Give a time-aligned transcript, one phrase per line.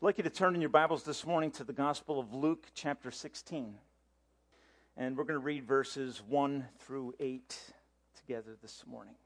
[0.00, 2.68] I'd like you to turn in your Bibles this morning to the Gospel of Luke,
[2.72, 3.74] chapter 16.
[4.96, 7.60] And we're going to read verses 1 through 8
[8.14, 9.16] together this morning.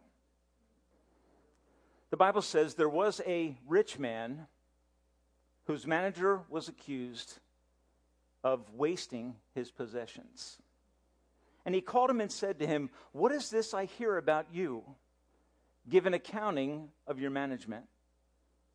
[2.09, 4.47] The Bible says there was a rich man
[5.67, 7.39] whose manager was accused
[8.43, 10.57] of wasting his possessions.
[11.67, 14.85] And he called him and said to him, What is this I hear about you?
[15.87, 17.85] Give an accounting of your management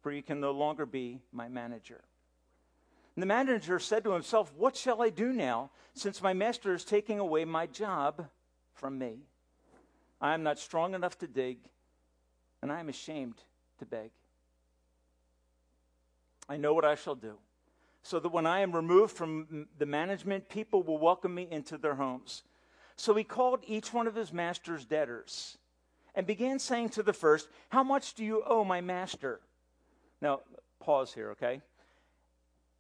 [0.02, 2.04] for you can no longer be my manager.
[3.16, 6.83] And the manager said to himself, What shall I do now, since my master is
[6.83, 8.28] taking away my job
[8.74, 9.24] from me?
[10.21, 11.57] I am not strong enough to dig,
[12.61, 13.41] and I am ashamed
[13.79, 14.11] to beg.
[16.50, 17.38] I know what I shall do,
[18.04, 21.96] so that when I am removed from the management, people will welcome me into their
[21.96, 22.43] homes.
[22.96, 25.57] So he called each one of his master's debtors
[26.16, 29.39] and began saying to the first, How much do you owe my master?
[30.21, 30.41] Now,
[30.79, 31.61] pause here, okay?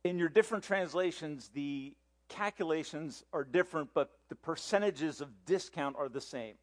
[0.03, 1.93] In your different translations, the
[2.29, 6.55] calculations are different, but the percentages of discount are the same.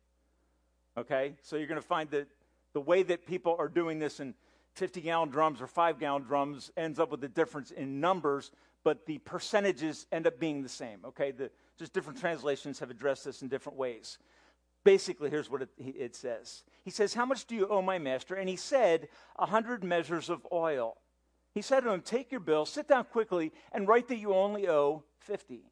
[0.97, 1.35] Okay?
[1.43, 2.29] So you're going to find that
[2.73, 4.35] the way that people are doing this in
[4.75, 8.51] 50 gallon drums or 5 gallon drums ends up with a difference in numbers,
[8.83, 11.01] but the percentages end up being the same.
[11.05, 11.31] Okay?
[11.31, 14.19] The, just different translations have addressed this in different ways.
[14.85, 18.35] Basically, here's what it, it says He says, How much do you owe my master?
[18.35, 20.99] And he said, A hundred measures of oil.
[21.55, 24.69] He said to him, Take your bill, sit down quickly, and write that you only
[24.69, 25.63] owe 50.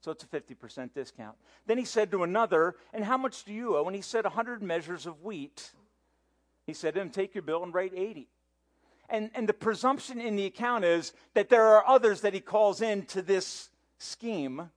[0.00, 1.36] So it's a 50% discount.
[1.66, 3.86] Then he said to another, And how much do you owe?
[3.86, 5.72] And he said, A hundred measures of wheat.
[6.66, 8.28] He said to him, Take your bill and write 80.
[9.10, 12.80] And, and the presumption in the account is that there are others that he calls
[12.80, 14.70] in to this scheme,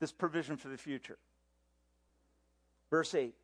[0.00, 1.18] this provision for the future.
[2.92, 3.34] Verse 8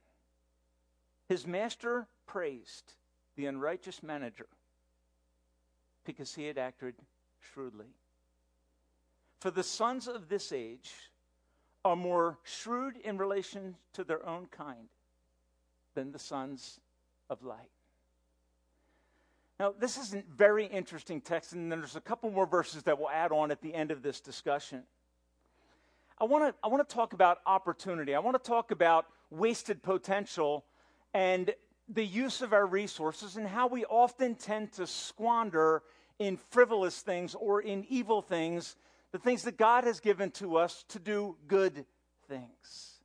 [1.28, 2.92] His master praised
[3.34, 4.46] the unrighteous manager
[6.04, 6.94] because he had acted
[7.40, 7.94] shrewdly.
[9.40, 10.92] For the sons of this age
[11.82, 14.88] are more shrewd in relation to their own kind
[15.94, 16.78] than the sons
[17.30, 17.70] of light.
[19.58, 23.08] Now, this is a very interesting text, and there's a couple more verses that we'll
[23.08, 24.82] add on at the end of this discussion.
[26.20, 28.14] I want to I talk about opportunity.
[28.14, 30.64] I want to talk about wasted potential
[31.14, 31.54] and
[31.88, 35.82] the use of our resources and how we often tend to squander
[36.18, 38.76] in frivolous things or in evil things
[39.12, 41.86] the things that God has given to us to do good
[42.28, 42.98] things.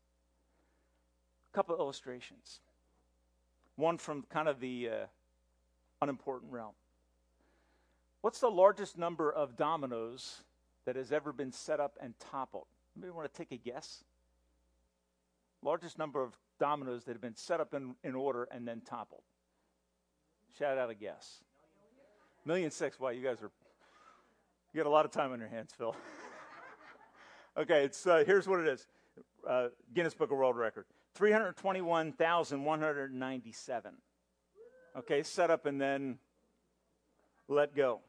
[1.52, 2.60] A couple of illustrations.
[3.76, 5.06] One from kind of the uh,
[6.02, 6.74] unimportant realm.
[8.22, 10.44] What's the largest number of dominoes
[10.86, 12.68] that has ever been set up and toppled?
[12.96, 14.04] Maybe want to take a guess?
[15.62, 19.24] Largest number of dominoes that have been set up in, in order and then toppled.
[20.58, 21.44] Shout out a guess.
[22.46, 23.00] Million six.
[23.00, 23.52] Wow, you guys are,
[24.74, 25.96] you got a lot of time on your hands, Phil.
[27.58, 28.86] okay, it's, uh, here's what it is
[29.48, 33.94] uh, Guinness Book of World Record 321,197.
[34.96, 36.20] Okay, set up and then
[37.48, 38.02] let go.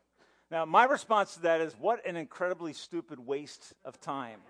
[0.50, 4.40] Now, my response to that is what an incredibly stupid waste of time.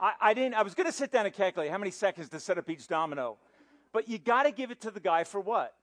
[0.00, 0.54] I, I didn't.
[0.54, 2.88] I was going to sit down and calculate how many seconds to set up each
[2.88, 3.36] domino,
[3.92, 5.74] but you got to give it to the guy for what?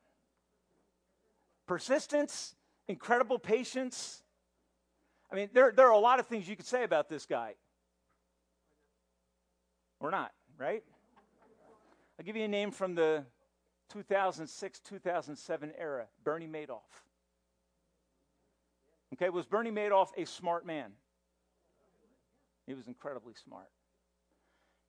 [1.67, 2.55] Persistence,
[2.87, 4.23] incredible patience.
[5.31, 7.55] I mean, there there are a lot of things you could say about this guy.
[9.99, 10.83] Or not, right?
[12.19, 13.23] I'll give you a name from the
[13.89, 16.81] 2006 2007 era Bernie Madoff.
[19.13, 20.91] Okay, was Bernie Madoff a smart man?
[22.65, 23.67] He was incredibly smart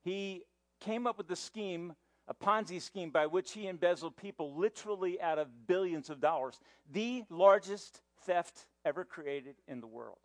[0.05, 0.43] he
[0.81, 1.95] came up with a scheme,
[2.29, 6.59] a Ponzi scheme, by which he embezzled people literally out of billions of dollars.
[6.91, 10.19] The largest theft ever created in the world.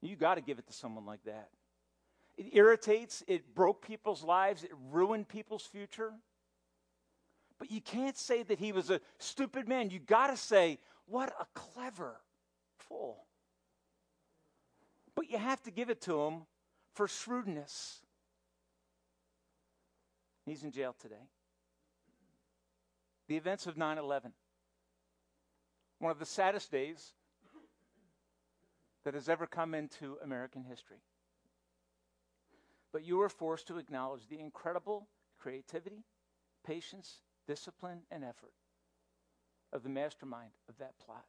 [0.00, 1.48] You got to give it to someone like that.
[2.36, 6.12] It irritates, it broke people's lives, it ruined people's future.
[7.58, 9.90] But you can't say that he was a stupid man.
[9.90, 12.16] You got to say, what a clever
[12.78, 13.24] fool.
[15.14, 16.42] But you have to give it to him
[16.94, 18.00] for shrewdness.
[20.44, 21.28] He's in jail today.
[23.28, 24.32] The events of 9 11.
[25.98, 27.12] One of the saddest days
[29.04, 30.98] that has ever come into American history.
[32.92, 35.06] But you were forced to acknowledge the incredible
[35.38, 36.04] creativity,
[36.66, 38.52] patience, discipline, and effort
[39.72, 41.24] of the mastermind of that plot.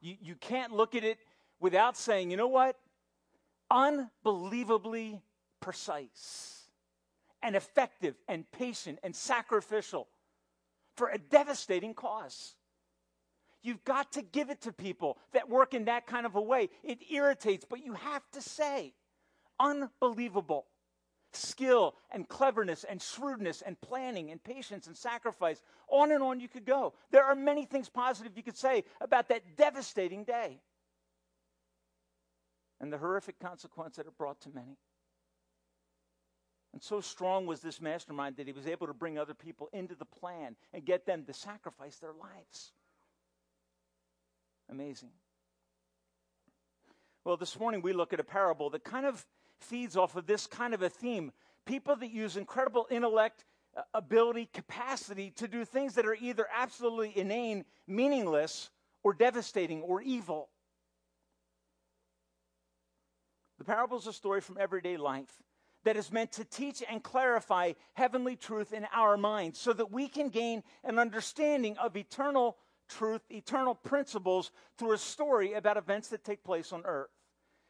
[0.00, 1.18] You, you can't look at it
[1.60, 2.76] without saying, you know what?
[3.70, 5.22] Unbelievably
[5.60, 6.57] precise
[7.42, 10.08] and effective and patient and sacrificial
[10.96, 12.54] for a devastating cause.
[13.62, 16.70] You've got to give it to people that work in that kind of a way.
[16.82, 18.94] It irritates, but you have to say,
[19.58, 20.66] unbelievable
[21.32, 25.62] skill and cleverness and shrewdness and planning and patience and sacrifice.
[25.88, 26.94] On and on you could go.
[27.10, 30.60] There are many things positive you could say about that devastating day
[32.80, 34.78] and the horrific consequence that it brought to many.
[36.78, 39.96] And so strong was this mastermind that he was able to bring other people into
[39.96, 42.70] the plan and get them to sacrifice their lives.
[44.70, 45.10] Amazing.
[47.24, 49.26] Well, this morning we look at a parable that kind of
[49.58, 51.32] feeds off of this kind of a theme.
[51.66, 53.44] People that use incredible intellect,
[53.76, 58.70] uh, ability, capacity to do things that are either absolutely inane, meaningless,
[59.02, 60.48] or devastating or evil.
[63.58, 65.42] The parable is a story from everyday life
[65.84, 70.08] that is meant to teach and clarify heavenly truth in our minds so that we
[70.08, 72.56] can gain an understanding of eternal
[72.88, 77.10] truth, eternal principles through a story about events that take place on earth.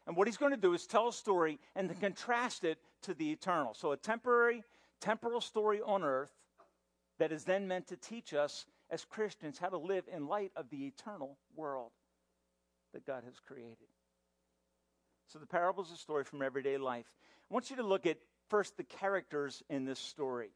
[0.06, 3.14] And what he's going to do is tell a story and then contrast it to
[3.14, 3.74] the eternal.
[3.74, 4.64] So, a temporary,
[5.00, 6.30] temporal story on earth
[7.18, 10.70] that is then meant to teach us as Christians how to live in light of
[10.70, 11.90] the eternal world
[12.94, 13.88] that God has created.
[15.30, 17.04] So, the parable is a story from everyday life.
[17.50, 18.16] I want you to look at
[18.48, 20.48] first the characters in this story.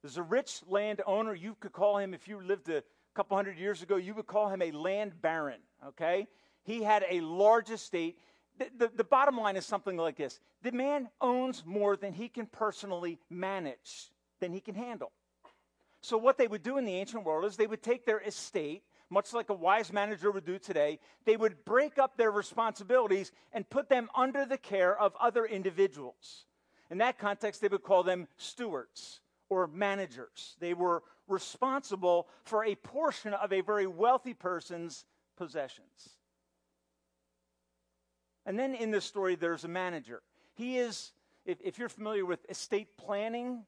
[0.00, 1.34] There's a rich landowner.
[1.34, 2.82] You could call him, if you lived a
[3.14, 6.28] couple hundred years ago, you would call him a land baron, okay?
[6.62, 8.18] He had a large estate.
[8.58, 12.30] The, the, the, bottom line is something like this the man owns more than he
[12.30, 14.10] can personally manage,
[14.40, 15.12] than he can handle.
[16.00, 18.82] So, what they would do in the ancient world is they would take their estate,
[19.10, 23.68] much like a wise manager would do today, they would break up their responsibilities and
[23.68, 26.46] put them under the care of other individuals.
[26.90, 30.56] In that context, they would call them stewards or managers.
[30.60, 35.04] They were responsible for a portion of a very wealthy person's
[35.36, 36.16] possessions.
[38.44, 40.22] And then in this story, there's a manager.
[40.54, 41.12] He is,
[41.44, 43.64] if, if you're familiar with estate planning,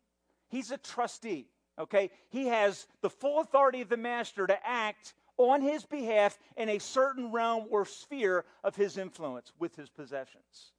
[0.49, 1.49] he's a trustee,
[1.79, 2.11] okay?
[2.31, 6.79] He has the full authority of the master to act on his behalf in a
[6.79, 10.73] certain realm or sphere of his influence with his possessions.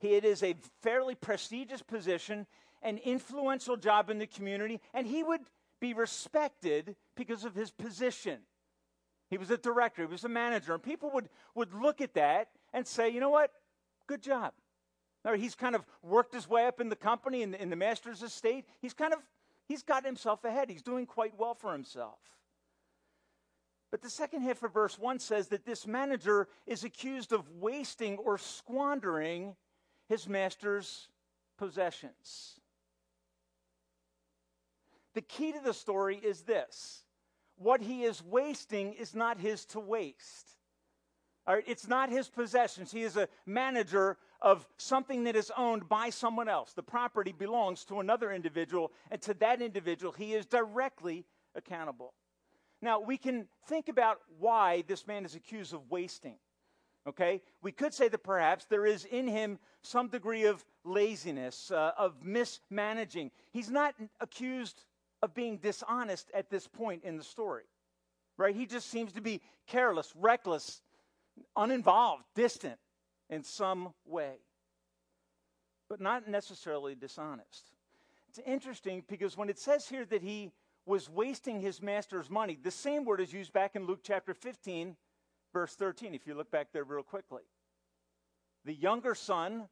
[0.00, 2.46] It is a fairly prestigious position,
[2.82, 5.40] an influential job in the community, and he would
[5.80, 8.40] be respected because of his position.
[9.30, 12.48] He was a director, he was a manager, and people would, would look at that
[12.74, 13.50] and say, you know what?
[14.06, 14.52] Good job.
[15.24, 17.76] Or he's kind of worked his way up in the company, in the, in the
[17.76, 18.66] master's estate.
[18.82, 19.20] He's kind of,
[19.66, 20.68] he's got himself ahead.
[20.68, 22.18] He's doing quite well for himself.
[23.94, 28.18] But the second half of verse 1 says that this manager is accused of wasting
[28.18, 29.54] or squandering
[30.08, 31.06] his master's
[31.58, 32.58] possessions.
[35.14, 37.04] The key to the story is this
[37.56, 40.56] what he is wasting is not his to waste.
[41.46, 42.90] All right, it's not his possessions.
[42.90, 46.72] He is a manager of something that is owned by someone else.
[46.72, 52.12] The property belongs to another individual, and to that individual, he is directly accountable.
[52.84, 56.36] Now, we can think about why this man is accused of wasting.
[57.06, 57.40] Okay?
[57.62, 62.22] We could say that perhaps there is in him some degree of laziness, uh, of
[62.22, 63.30] mismanaging.
[63.52, 64.84] He's not accused
[65.22, 67.64] of being dishonest at this point in the story,
[68.36, 68.54] right?
[68.54, 70.82] He just seems to be careless, reckless,
[71.56, 72.78] uninvolved, distant
[73.30, 74.34] in some way,
[75.88, 77.70] but not necessarily dishonest.
[78.28, 80.52] It's interesting because when it says here that he
[80.86, 84.96] was wasting his master's money, the same word is used back in Luke chapter 15,
[85.52, 87.42] verse 13, if you look back there real quickly.
[88.64, 89.68] The younger son,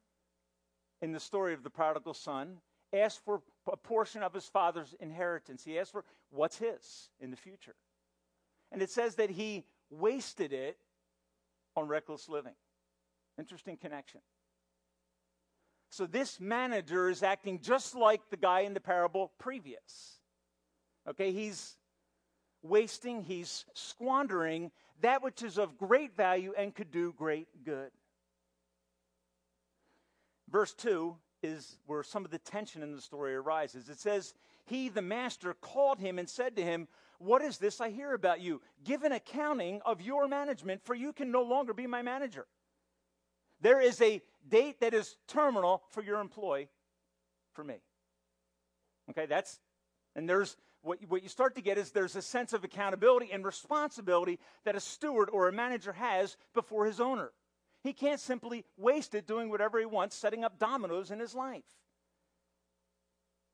[1.01, 2.57] in the story of the prodigal son,
[2.93, 3.41] asked for
[3.71, 5.63] a portion of his father's inheritance.
[5.63, 7.75] He asked for what's his in the future.
[8.71, 10.77] And it says that he wasted it
[11.75, 12.53] on reckless living.
[13.37, 14.21] Interesting connection.
[15.89, 20.19] So this manager is acting just like the guy in the parable previous.
[21.09, 21.75] Okay, he's
[22.61, 27.91] wasting, he's squandering that which is of great value and could do great good.
[30.49, 33.89] Verse 2 is where some of the tension in the story arises.
[33.89, 34.33] It says,
[34.65, 36.87] He, the master, called him and said to him,
[37.23, 38.61] what is this I hear about you?
[38.83, 42.45] Give an accounting of your management, for you can no longer be my manager.
[43.61, 46.67] There is a date that is terminal for your employee
[47.53, 47.75] for me.
[49.09, 49.59] Okay, that's,
[50.17, 53.45] and there's, what, what you start to get is there's a sense of accountability and
[53.45, 57.31] responsibility that a steward or a manager has before his owner.
[57.83, 61.63] He can't simply waste it doing whatever he wants, setting up dominoes in his life.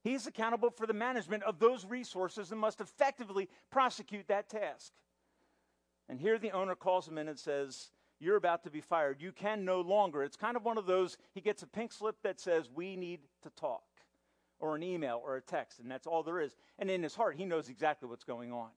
[0.04, 4.92] He's accountable for the management of those resources and must effectively prosecute that task.
[6.08, 9.22] And here the owner calls him in and says, You're about to be fired.
[9.22, 10.24] You can no longer.
[10.24, 13.20] It's kind of one of those, he gets a pink slip that says, We need
[13.44, 13.84] to talk,
[14.60, 16.56] or an email or a text, and that's all there is.
[16.78, 18.70] And in his heart, he knows exactly what's going on.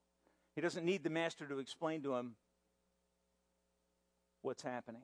[0.54, 2.34] He doesn't need the master to explain to him
[4.42, 5.02] what's happening.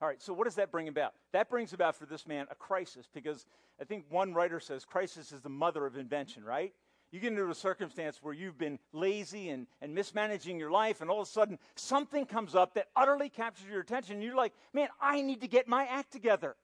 [0.00, 1.14] All right, so what does that bring about?
[1.32, 3.46] That brings about for this man a crisis because
[3.80, 6.74] I think one writer says crisis is the mother of invention, right?
[7.12, 11.08] You get into a circumstance where you've been lazy and, and mismanaging your life, and
[11.08, 14.16] all of a sudden something comes up that utterly captures your attention.
[14.16, 16.56] And you're like, man, I need to get my act together.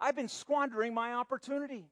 [0.00, 1.86] I've been squandering my opportunity.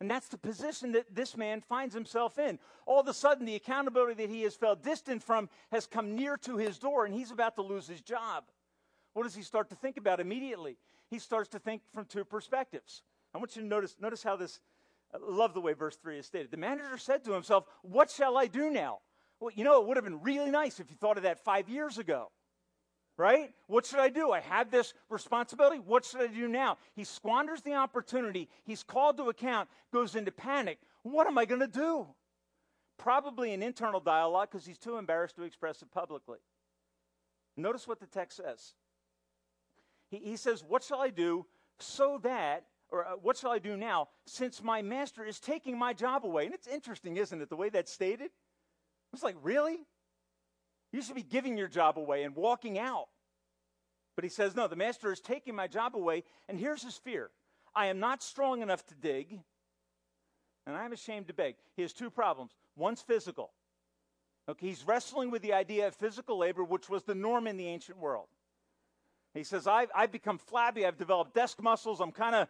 [0.00, 2.58] And that's the position that this man finds himself in.
[2.86, 6.38] All of a sudden, the accountability that he has felt distant from has come near
[6.38, 8.44] to his door, and he's about to lose his job.
[9.12, 10.78] What does he start to think about immediately?
[11.10, 13.02] He starts to think from two perspectives.
[13.34, 14.60] I want you to notice, notice how this,
[15.14, 16.50] I love the way verse 3 is stated.
[16.50, 19.00] The manager said to himself, What shall I do now?
[19.38, 21.68] Well, you know, it would have been really nice if you thought of that five
[21.68, 22.30] years ago
[23.20, 23.52] right?
[23.66, 24.32] What should I do?
[24.32, 25.78] I have this responsibility.
[25.78, 26.78] What should I do now?
[26.94, 28.48] He squanders the opportunity.
[28.64, 30.78] He's called to account, goes into panic.
[31.02, 32.06] What am I going to do?
[32.96, 36.38] Probably an internal dialogue because he's too embarrassed to express it publicly.
[37.58, 38.72] Notice what the text says.
[40.10, 41.44] He, he says, What shall I do
[41.78, 45.92] so that, or uh, what shall I do now, since my master is taking my
[45.92, 46.46] job away?
[46.46, 48.30] And it's interesting, isn't it, the way that's stated?
[49.12, 49.80] It's like, really?
[50.92, 53.06] You should be giving your job away and walking out.
[54.16, 56.24] But he says, No, the master is taking my job away.
[56.48, 57.30] And here's his fear
[57.74, 59.40] I am not strong enough to dig,
[60.66, 61.56] and I'm ashamed to beg.
[61.76, 62.52] He has two problems.
[62.76, 63.52] One's physical.
[64.48, 67.68] Okay, he's wrestling with the idea of physical labor, which was the norm in the
[67.68, 68.26] ancient world.
[69.32, 72.48] He says, I've, I've become flabby, I've developed desk muscles, I'm kind of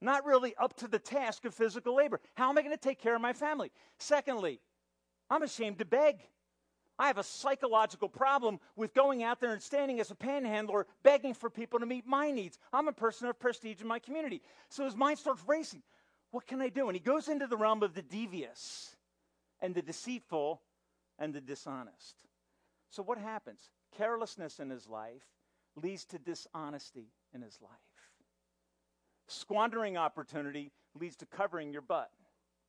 [0.00, 2.20] not really up to the task of physical labor.
[2.34, 3.72] How am I going to take care of my family?
[3.98, 4.60] Secondly,
[5.30, 6.20] I'm ashamed to beg.
[7.02, 11.34] I have a psychological problem with going out there and standing as a panhandler begging
[11.34, 12.60] for people to meet my needs.
[12.72, 14.40] I'm a person of prestige in my community.
[14.68, 15.82] So his mind starts racing.
[16.30, 16.86] What can I do?
[16.86, 18.94] And he goes into the realm of the devious
[19.60, 20.62] and the deceitful
[21.18, 22.14] and the dishonest.
[22.90, 23.70] So what happens?
[23.98, 25.26] Carelessness in his life
[25.74, 27.72] leads to dishonesty in his life.
[29.26, 32.12] Squandering opportunity leads to covering your butt,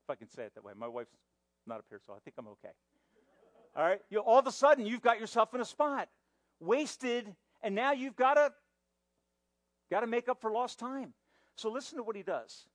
[0.03, 0.73] if I can say it that way.
[0.75, 1.13] My wife's
[1.67, 2.73] not up here, so I think I'm okay.
[3.75, 4.01] All right?
[4.09, 6.09] You, all of a sudden, you've got yourself in a spot,
[6.59, 8.51] wasted, and now you've got to
[9.89, 11.13] got to make up for lost time.
[11.55, 12.65] So listen to what he does.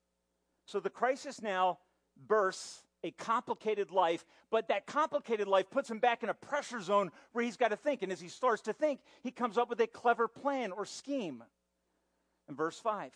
[0.66, 1.78] So the crisis now
[2.26, 7.10] bursts a complicated life, but that complicated life puts him back in a pressure zone
[7.32, 8.02] where he's got to think.
[8.02, 11.42] And as he starts to think, he comes up with a clever plan or scheme.
[12.48, 13.12] In verse 5,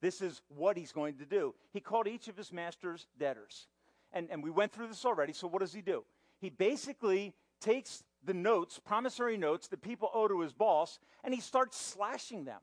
[0.00, 1.54] this is what he's going to do.
[1.72, 3.68] He called each of his master's debtors.
[4.12, 6.04] And, and we went through this already, so what does he do?
[6.40, 11.40] He basically takes the notes, promissory notes that people owe to his boss, and he
[11.40, 12.60] starts slashing them.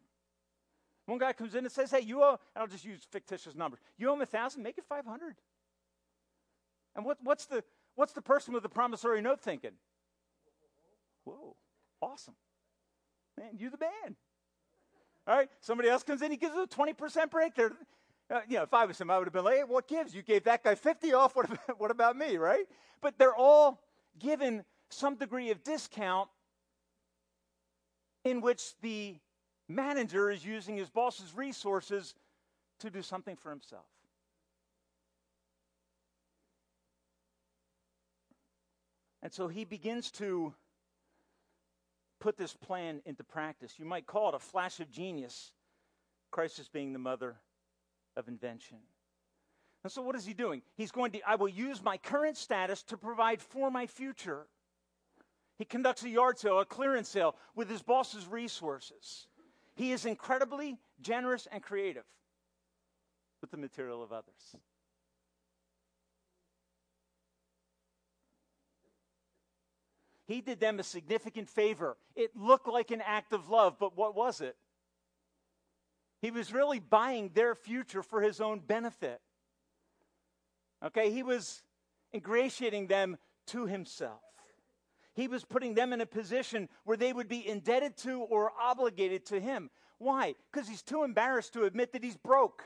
[1.05, 3.79] One guy comes in and says, Hey, you owe, and I'll just use fictitious numbers.
[3.98, 5.36] You owe him a thousand, make it 500.
[6.96, 7.63] And what, what's, the,
[7.96, 9.74] what's the person with the promissory note thinking?
[11.25, 11.55] Whoa,
[12.01, 12.36] awesome.
[13.38, 14.15] Man, you the man.
[15.27, 17.55] All right, somebody else comes in, he gives a 20% break.
[17.55, 17.72] There,
[18.29, 20.15] uh, you know, if I was him, I would have been like, hey, what gives?
[20.15, 21.36] You gave that guy 50 off.
[21.36, 22.65] What about, what about me, right?
[23.01, 23.82] But they're all
[24.20, 26.29] given some degree of discount
[28.24, 29.17] in which the
[29.67, 32.15] manager is using his boss's resources
[32.79, 33.86] to do something for himself.
[39.22, 40.53] And so he begins to
[42.20, 43.74] put this plan into practice.
[43.77, 45.51] You might call it a flash of genius,
[46.32, 47.36] crisis being the mother
[48.15, 48.77] of invention.
[49.84, 50.62] And so, what is he doing?
[50.75, 54.48] He's going to, I will use my current status to provide for my future.
[55.57, 59.27] He conducts a yard sale, a clearance sale with his boss's resources.
[59.75, 62.03] He is incredibly generous and creative
[63.41, 64.55] with the material of others.
[70.27, 71.98] He did them a significant favor.
[72.15, 74.55] It looked like an act of love, but what was it?
[76.22, 79.22] He was really buying their future for his own benefit.
[80.84, 81.63] Okay, he was
[82.13, 83.17] ingratiating them
[83.48, 84.22] to himself.
[85.13, 89.25] He was putting them in a position where they would be indebted to or obligated
[89.27, 89.69] to him.
[89.98, 90.36] Why?
[90.51, 92.63] Because he's too embarrassed to admit that he's broke.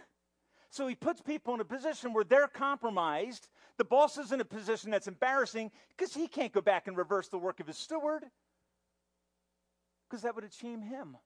[0.72, 3.48] So he puts people in a position where they're compromised.
[3.78, 7.28] The boss is in a position that's embarrassing because he can't go back and reverse
[7.28, 8.24] the work of his steward
[10.10, 11.18] because that would shame him.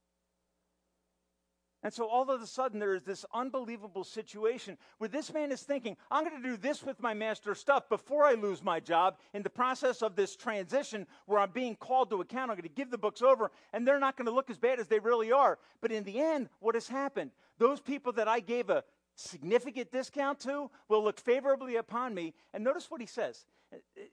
[1.84, 5.62] And so all of a sudden, there is this unbelievable situation where this man is
[5.64, 9.18] thinking, I'm going to do this with my master's stuff before I lose my job.
[9.34, 12.70] In the process of this transition where I'm being called to account, I'm going to
[12.70, 15.34] give the books over, and they're not going to look as bad as they really
[15.34, 15.60] are.
[15.82, 17.32] But in the end, what has happened?
[17.58, 18.86] Those people that I gave a
[19.16, 22.34] significant discount to will look favorably upon me.
[22.54, 23.46] And notice what he says,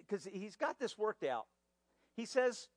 [0.00, 1.47] because he's got this worked out.
[2.17, 2.69] He says,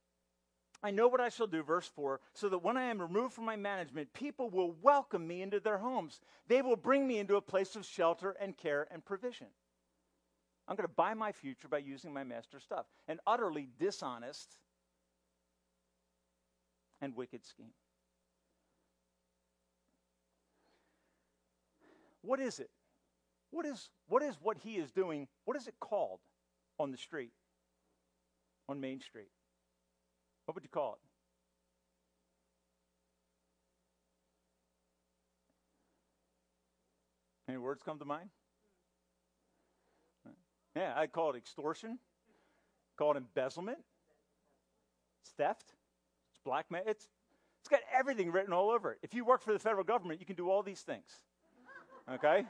[0.83, 3.45] I know what I shall do, verse 4, so that when I am removed from
[3.45, 6.19] my management, people will welcome me into their homes.
[6.49, 9.47] They will bring me into a place of shelter and care and provision.
[10.67, 12.85] I'm going to buy my future by using my master's stuff.
[13.07, 14.57] An utterly dishonest
[17.01, 17.73] and wicked scheme.
[22.21, 22.69] What is it?
[23.51, 25.27] What is, what is what he is doing?
[25.45, 26.19] What is it called
[26.79, 27.33] on the street,
[28.67, 29.29] on Main Street?
[30.45, 30.99] What would you call it?
[37.51, 38.29] Any words come to mind?
[40.75, 41.99] Yeah, I call it extortion.
[42.97, 43.77] Call it embezzlement.
[45.21, 45.73] It's theft.
[46.31, 46.83] It's blackmail.
[46.87, 47.07] It's
[47.61, 48.97] it's got everything written all over it.
[49.03, 51.05] If you work for the federal government, you can do all these things.
[52.11, 52.45] Okay?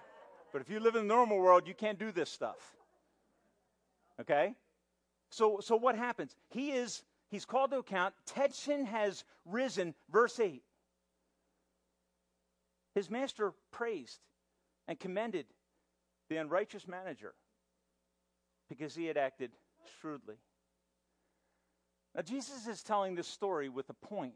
[0.52, 2.76] But if you live in the normal world, you can't do this stuff.
[4.20, 4.56] Okay?
[5.30, 6.36] So so what happens?
[6.50, 8.14] He is He's called to account.
[8.28, 9.96] Tension has risen.
[10.12, 10.62] Verse 8.
[12.94, 14.20] His master praised
[14.88, 15.48] and commended
[16.30, 17.34] the unrighteous manager
[18.70, 19.50] because he had acted
[20.00, 20.36] shrewdly.
[22.14, 24.36] Now, Jesus is telling this story with a point.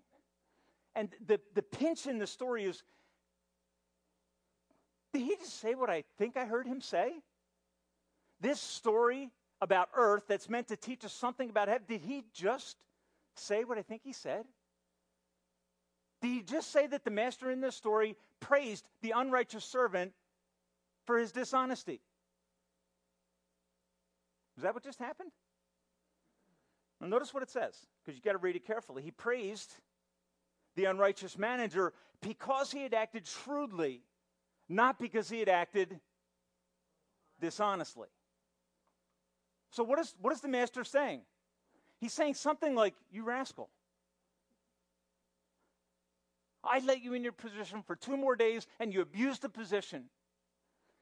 [0.96, 2.82] And the, the pinch in the story is
[5.14, 7.12] did he just say what I think I heard him say?
[8.42, 9.30] This story
[9.62, 12.76] about earth that's meant to teach us something about heaven, did he just
[13.40, 14.46] say what I think he said?
[16.22, 20.14] Did he just say that the master in this story praised the unrighteous servant
[21.06, 22.02] for his dishonesty?
[24.58, 25.32] Is that what just happened?
[27.00, 29.04] Now, notice what it says, because you got to read it carefully.
[29.04, 29.76] He praised
[30.76, 34.02] the unrighteous manager because he had acted shrewdly,
[34.68, 36.00] not because he had acted
[37.40, 38.08] dishonestly.
[39.70, 41.22] So, what is, what is the master saying?
[42.00, 43.70] He's saying something like, You rascal.
[46.64, 50.06] I let you in your position for two more days and you abused the position.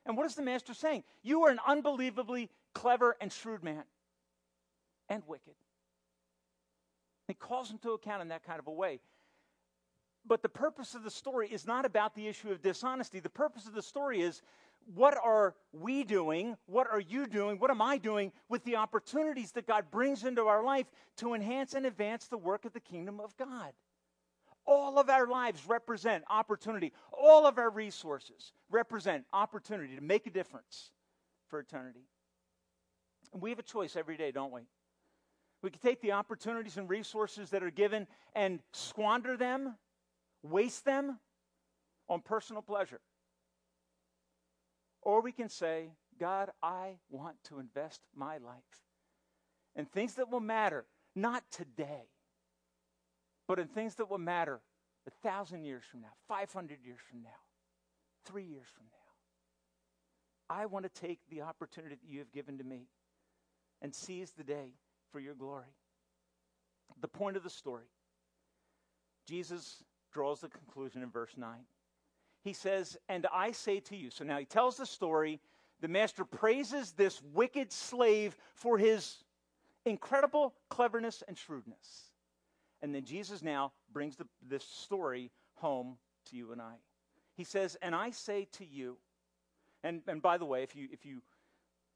[0.06, 1.04] And what is the master saying?
[1.24, 3.84] You are an unbelievably clever and shrewd man
[5.10, 5.56] and wicked.
[7.28, 9.00] He calls him to account in that kind of a way.
[10.28, 13.20] But the purpose of the story is not about the issue of dishonesty.
[13.20, 14.42] The purpose of the story is
[14.94, 16.56] what are we doing?
[16.68, 17.58] What are you doing?
[17.60, 20.86] What am I doing with the opportunities that God brings into our life
[21.18, 23.74] to enhance and advance the work of the kingdom of God?
[24.68, 26.92] All of our lives represent opportunity.
[27.12, 30.92] All of our resources represent opportunity to make a difference
[31.48, 32.08] for eternity.
[33.34, 34.62] And we have a choice every day, don't we?
[35.62, 39.76] We can take the opportunities and resources that are given and squander them,
[40.44, 41.20] waste them
[42.08, 43.00] on personal pleasure.
[45.06, 48.64] Or we can say, God, I want to invest my life
[49.76, 52.10] in things that will matter, not today,
[53.48, 54.60] but in things that will matter
[55.08, 57.30] a thousand years from now, 500 years from now,
[58.26, 60.56] three years from now.
[60.56, 62.88] I want to take the opportunity that you have given to me
[63.82, 64.74] and seize the day
[65.12, 65.76] for your glory.
[67.02, 67.86] The point of the story
[69.28, 71.50] Jesus draws the conclusion in verse 9
[72.46, 74.12] he says, And I say to you.
[74.12, 75.42] So now he tells the story.
[75.82, 79.18] The master praises this wicked slave for his
[79.84, 82.12] incredible cleverness and shrewdness.
[82.82, 85.98] And then Jesus now brings the, this story home
[86.30, 86.76] to you and I.
[87.36, 88.98] He says, And I say to you,
[89.84, 91.22] and, and by the way, if you if you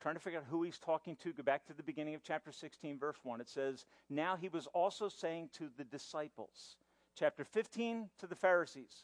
[0.01, 2.51] trying to figure out who he's talking to, go back to the beginning of chapter
[2.51, 3.39] 16, verse 1.
[3.39, 6.77] It says, Now he was also saying to the disciples.
[7.15, 9.03] Chapter 15 to the Pharisees.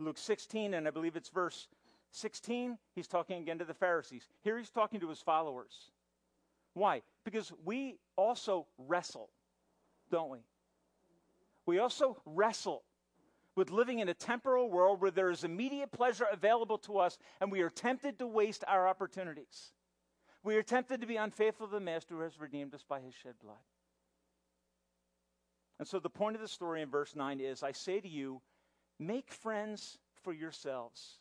[0.00, 1.68] Luke 16, and I believe it's verse
[2.12, 4.28] 16, he's talking again to the Pharisees.
[4.42, 5.90] Here he's talking to his followers.
[6.74, 7.02] Why?
[7.24, 9.28] Because we also wrestle,
[10.10, 10.38] don't we?
[11.66, 12.82] We also wrestle
[13.56, 17.52] with living in a temporal world where there is immediate pleasure available to us, and
[17.52, 19.72] we are tempted to waste our opportunities.
[20.42, 23.14] We are tempted to be unfaithful to the Master who has redeemed us by his
[23.14, 23.58] shed blood.
[25.78, 28.40] And so the point of the story in verse 9 is I say to you,
[29.00, 31.16] Make friends for yourselves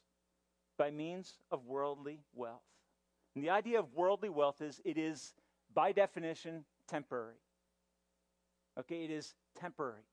[0.77, 2.61] by means of worldly wealth.
[3.35, 5.33] And the idea of worldly wealth is it is,
[5.73, 7.39] by definition, temporary.
[8.77, 10.03] Okay, it is temporary.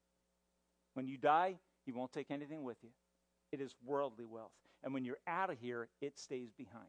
[0.94, 2.90] When you die, you won't take anything with you.
[3.50, 4.52] it is worldly wealth.
[4.85, 6.87] And when you're out of here, it stays behind.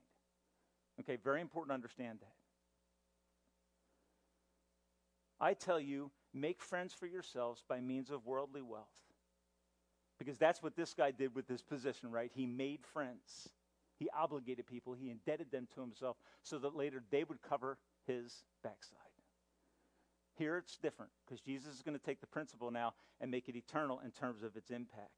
[1.00, 2.34] Okay, very important to understand that.
[5.40, 9.07] I tell you, make friends for yourselves by means of worldly wealth.
[10.20, 12.32] Because that's what this guy did with this position, right?
[12.34, 13.50] He made friends.
[14.00, 18.44] He obligated people, he indebted them to himself so that later they would cover his
[18.64, 19.00] backside.
[20.38, 23.56] Here it's different because Jesus is going to take the principle now and make it
[23.56, 25.10] eternal in terms of its impact.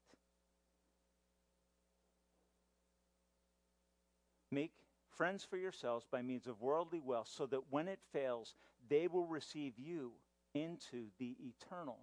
[4.50, 4.72] Make
[5.14, 8.54] friends for yourselves by means of worldly wealth so that when it fails,
[8.88, 10.12] they will receive you
[10.54, 11.98] into the eternal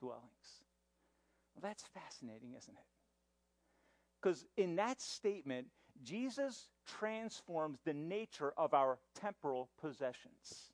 [0.00, 0.63] dwellings.
[1.54, 2.84] Well, that's fascinating, isn't it?
[4.20, 5.68] Because in that statement,
[6.02, 10.72] Jesus transforms the nature of our temporal possessions.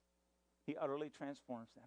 [0.67, 1.85] He utterly transforms them.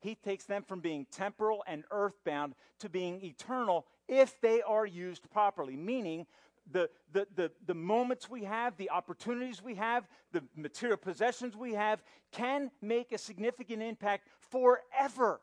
[0.00, 5.28] He takes them from being temporal and earthbound to being eternal if they are used
[5.30, 6.26] properly, meaning
[6.70, 11.74] the, the, the, the moments we have, the opportunities we have, the material possessions we
[11.74, 15.40] have can make a significant impact forever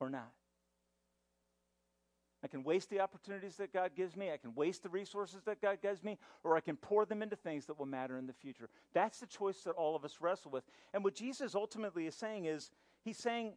[0.00, 0.32] or not.
[2.42, 4.30] I can waste the opportunities that God gives me.
[4.30, 7.34] I can waste the resources that God gives me, or I can pour them into
[7.34, 8.68] things that will matter in the future.
[8.92, 10.62] That's the choice that all of us wrestle with.
[10.92, 12.70] And what Jesus ultimately is saying is,
[13.02, 13.54] He's saying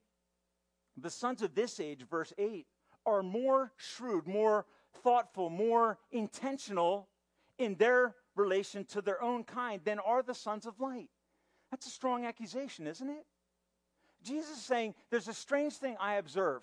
[0.96, 2.66] the sons of this age, verse 8,
[3.06, 4.66] are more shrewd, more
[5.04, 7.10] thoughtful, more intentional
[7.58, 11.10] in their relation to their own kind than are the sons of light.
[11.72, 13.26] That's a strong accusation, isn't it?
[14.24, 16.62] Jesus is saying there's a strange thing I observe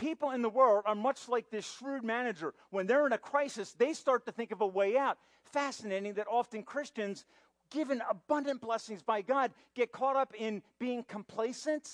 [0.00, 2.54] people in the world are much like this shrewd manager.
[2.70, 5.18] When they're in a crisis, they start to think of a way out.
[5.44, 7.26] Fascinating that often Christians,
[7.70, 11.88] given abundant blessings by God, get caught up in being complacent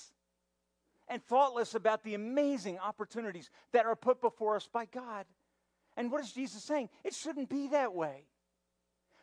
[1.09, 5.25] and thoughtless about the amazing opportunities that are put before us by God.
[5.97, 6.89] And what is Jesus saying?
[7.03, 8.23] It shouldn't be that way.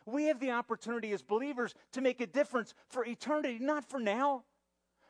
[0.05, 4.43] We have the opportunity as believers to make a difference for eternity, not for now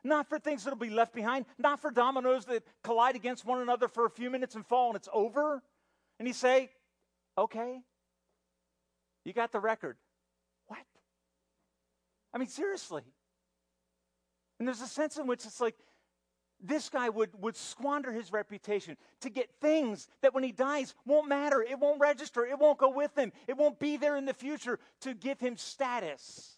[0.06, 3.88] not for things that'll be left behind, not for dominoes that collide against one another
[3.88, 5.62] for a few minutes and fall and it's over.
[6.20, 6.70] And you say,
[7.38, 7.82] okay,
[9.26, 9.98] you got the record.
[10.68, 10.80] What?
[12.34, 13.02] I mean, seriously.
[14.60, 15.76] And there's a sense in which it's like
[16.62, 21.28] this guy would, would squander his reputation to get things that when he dies won't
[21.28, 21.62] matter.
[21.62, 22.46] It won't register.
[22.46, 23.34] It won't go with him.
[23.48, 26.58] It won't be there in the future to give him status.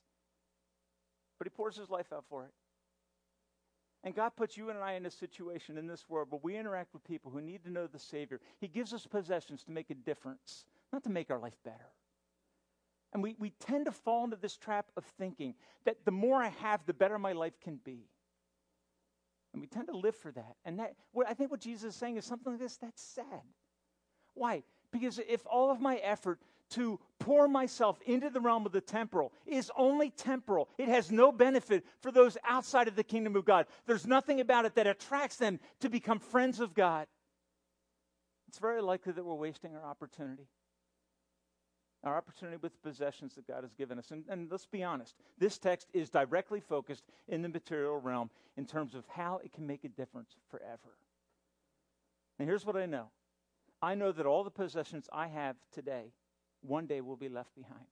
[1.39, 2.51] But he pours his life out for it.
[4.07, 6.93] And God puts you and I in a situation in this world where we interact
[6.93, 8.39] with people who need to know the Savior.
[8.57, 11.89] He gives us possessions to make a difference, not to make our life better.
[13.11, 16.47] And we, we tend to fall into this trap of thinking that the more I
[16.61, 18.07] have, the better my life can be.
[19.51, 20.55] And we tend to live for that.
[20.63, 23.43] And that, what I think what Jesus is saying is something like this that's sad.
[24.35, 24.63] Why?
[24.89, 26.39] Because if all of my effort
[26.71, 30.69] to pour myself into the realm of the temporal is only temporal.
[30.77, 33.65] It has no benefit for those outside of the kingdom of God.
[33.85, 37.07] There's nothing about it that attracts them to become friends of God.
[38.47, 40.47] It's very likely that we're wasting our opportunity.
[42.03, 44.11] Our opportunity with the possessions that God has given us.
[44.11, 48.65] And, and let's be honest, this text is directly focused in the material realm in
[48.65, 50.97] terms of how it can make a difference forever.
[52.39, 53.09] And here's what I know
[53.81, 56.13] I know that all the possessions I have today
[56.67, 57.85] one day will be left behind.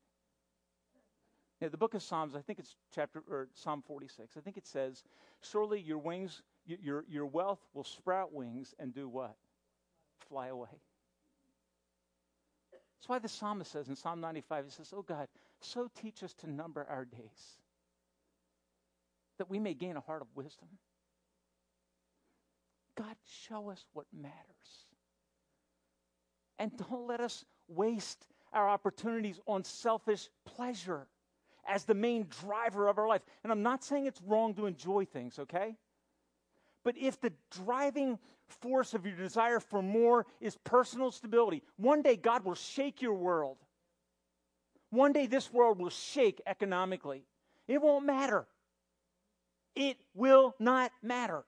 [1.62, 4.36] Now, the book of Psalms, I think it's chapter or Psalm 46.
[4.36, 5.04] I think it says,
[5.42, 9.38] "Surely your wings, your your wealth will sprout wings and do what?
[10.20, 10.82] Fly away."
[12.72, 16.34] That's why the psalmist says in Psalm 95, he says, "Oh God, so teach us
[16.36, 17.60] to number our days,
[19.38, 20.80] that we may gain a heart of wisdom."
[22.96, 24.88] God, show us what matters.
[26.58, 31.08] And don't let us waste our opportunities on selfish pleasure
[31.68, 33.22] as the main driver of our life.
[33.44, 35.76] And I'm not saying it's wrong to enjoy things, okay?
[36.84, 42.16] But if the driving force of your desire for more is personal stability, one day
[42.16, 43.58] God will shake your world.
[44.92, 47.26] One day this world will shake economically.
[47.68, 48.46] It won't matter.
[49.76, 51.44] It will not matter.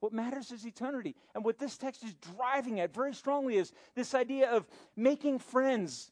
[0.00, 1.16] What matters is eternity.
[1.34, 6.10] And what this text is driving at very strongly is this idea of making friends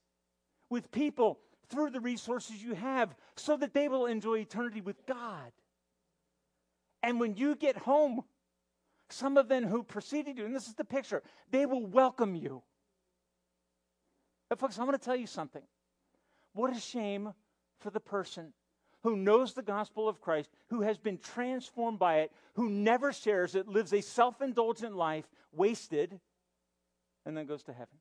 [0.70, 5.52] with people through the resources you have so that they will enjoy eternity with God.
[7.02, 8.22] And when you get home,
[9.08, 12.62] some of them who preceded you, and this is the picture, they will welcome you.
[14.48, 15.62] But, folks, I want to tell you something.
[16.52, 17.32] What a shame
[17.78, 18.52] for the person
[19.06, 23.54] who knows the gospel of Christ, who has been transformed by it, who never shares
[23.54, 26.18] it, lives a self indulgent life, wasted,
[27.24, 27.98] and then goes to heaven.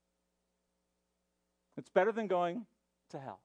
[1.77, 2.65] It's better than going
[3.11, 3.39] to hell.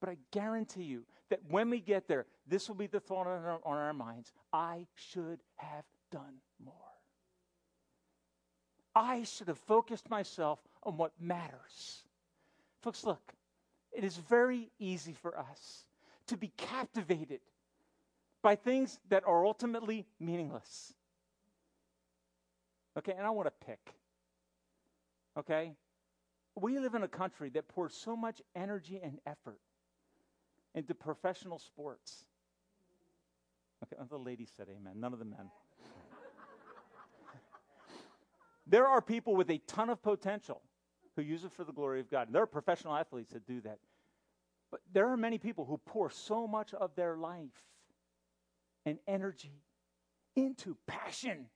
[0.00, 3.44] But I guarantee you that when we get there, this will be the thought on
[3.44, 6.72] our, on our minds I should have done more.
[8.94, 12.04] I should have focused myself on what matters.
[12.80, 13.34] Folks, look,
[13.94, 15.84] it is very easy for us
[16.26, 17.40] to be captivated
[18.42, 20.92] by things that are ultimately meaningless.
[22.98, 23.94] Okay, and I want to pick.
[25.38, 25.72] Okay?
[26.54, 29.60] We live in a country that pours so much energy and effort
[30.74, 32.24] into professional sports.
[33.82, 35.50] Okay, the ladies said amen, none of the men.
[38.66, 40.62] there are people with a ton of potential
[41.16, 42.26] who use it for the glory of God.
[42.26, 43.78] And there are professional athletes that do that.
[44.70, 47.62] But there are many people who pour so much of their life
[48.84, 49.62] and energy
[50.36, 51.46] into passion.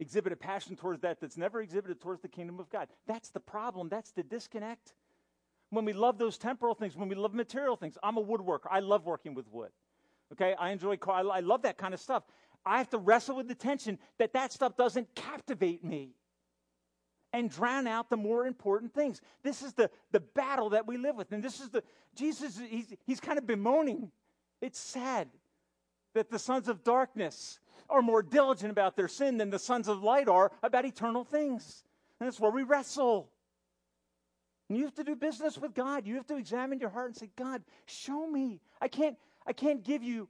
[0.00, 2.86] Exhibit a passion towards that that's never exhibited towards the kingdom of God.
[3.06, 3.88] That's the problem.
[3.88, 4.92] That's the disconnect.
[5.70, 8.68] When we love those temporal things, when we love material things, I'm a woodworker.
[8.70, 9.70] I love working with wood.
[10.32, 10.96] Okay, I enjoy.
[11.08, 12.22] I love that kind of stuff.
[12.64, 16.14] I have to wrestle with the tension that that stuff doesn't captivate me
[17.32, 19.20] and drown out the more important things.
[19.42, 21.32] This is the, the battle that we live with.
[21.32, 21.82] And this is the,
[22.14, 24.10] Jesus, he's, he's kind of bemoaning.
[24.60, 25.28] It's sad
[26.14, 27.60] that the sons of darkness
[27.90, 31.84] are more diligent about their sin than the sons of light are about eternal things.
[32.18, 33.30] And that's where we wrestle.
[34.68, 36.06] And you have to do business with God.
[36.06, 38.60] You have to examine your heart and say, God, show me.
[38.80, 40.28] I can't, I can't give you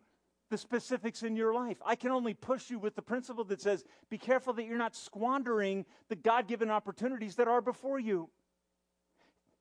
[0.51, 1.77] the specifics in your life.
[1.85, 4.97] I can only push you with the principle that says, be careful that you're not
[4.97, 8.31] squandering the God given opportunities that are before you.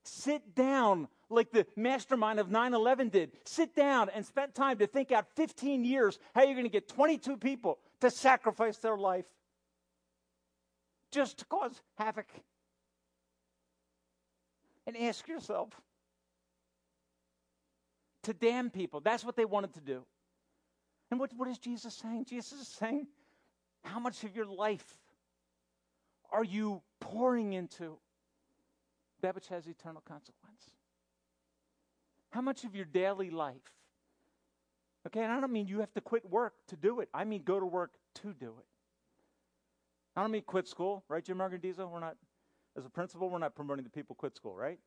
[0.03, 3.31] Sit down like the mastermind of 9 11 did.
[3.45, 6.87] Sit down and spend time to think out 15 years how you're going to get
[6.87, 9.25] 22 people to sacrifice their life
[11.11, 12.27] just to cause havoc
[14.85, 15.69] and ask yourself
[18.23, 19.01] to damn people.
[19.01, 20.03] That's what they wanted to do.
[21.09, 22.25] And what, what is Jesus saying?
[22.25, 23.07] Jesus is saying,
[23.83, 24.97] how much of your life
[26.31, 27.97] are you pouring into
[29.21, 30.71] that which has eternal consequence?
[32.31, 33.55] How much of your daily life?
[35.07, 37.07] Okay, and I don't mean you have to quit work to do it.
[37.13, 38.65] I mean go to work to do it.
[40.15, 41.89] I don't mean quit school, right, Jim Margandizo?
[41.89, 42.17] We're not
[42.77, 44.79] as a principal, we're not promoting the people quit school, right?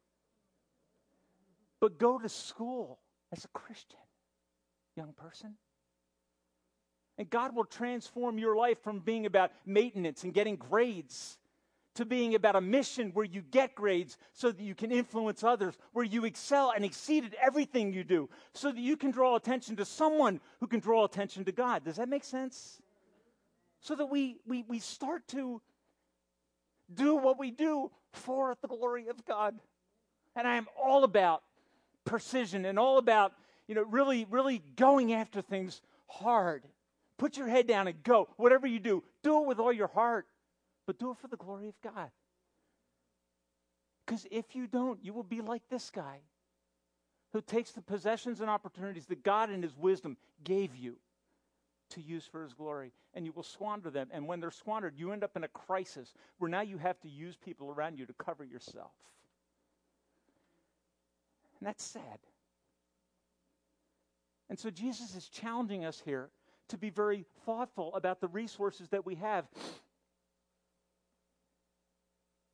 [1.80, 3.00] But go to school
[3.32, 3.98] as a Christian,
[4.96, 5.54] young person.
[7.20, 11.36] And God will transform your life from being about maintenance and getting grades
[11.96, 15.76] to being about a mission where you get grades so that you can influence others,
[15.92, 19.76] where you excel and exceed at everything you do, so that you can draw attention
[19.76, 21.84] to someone who can draw attention to God.
[21.84, 22.80] Does that make sense?
[23.80, 25.60] So that we, we, we start to
[26.94, 29.60] do what we do for the glory of God.
[30.34, 31.42] And I am all about
[32.06, 33.34] precision and all about,
[33.68, 36.64] you know, really, really going after things hard.
[37.20, 38.30] Put your head down and go.
[38.38, 40.26] Whatever you do, do it with all your heart,
[40.86, 42.10] but do it for the glory of God.
[44.06, 46.20] Because if you don't, you will be like this guy
[47.34, 50.96] who takes the possessions and opportunities that God in His wisdom gave you
[51.90, 54.08] to use for his glory, and you will squander them.
[54.12, 57.08] And when they're squandered, you end up in a crisis where now you have to
[57.08, 58.92] use people around you to cover yourself.
[61.58, 62.20] And that's sad.
[64.48, 66.30] And so Jesus is challenging us here
[66.70, 69.46] to be very thoughtful about the resources that we have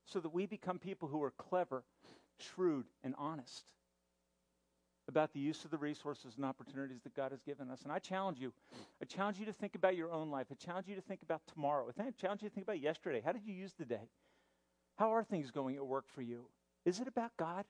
[0.07, 1.85] so that we become people who are clever,
[2.39, 3.73] shrewd, and honest
[5.09, 7.83] about the use of the resources and opportunities that God has given us.
[7.83, 8.53] And I challenge you.
[9.01, 10.47] I challenge you to think about your own life.
[10.51, 11.89] I challenge you to think about tomorrow.
[11.99, 13.23] I challenge you to think about yesterday.
[13.25, 14.09] How did you use the day?
[14.97, 16.47] How are things going at work for you?
[16.85, 17.65] Is it about God?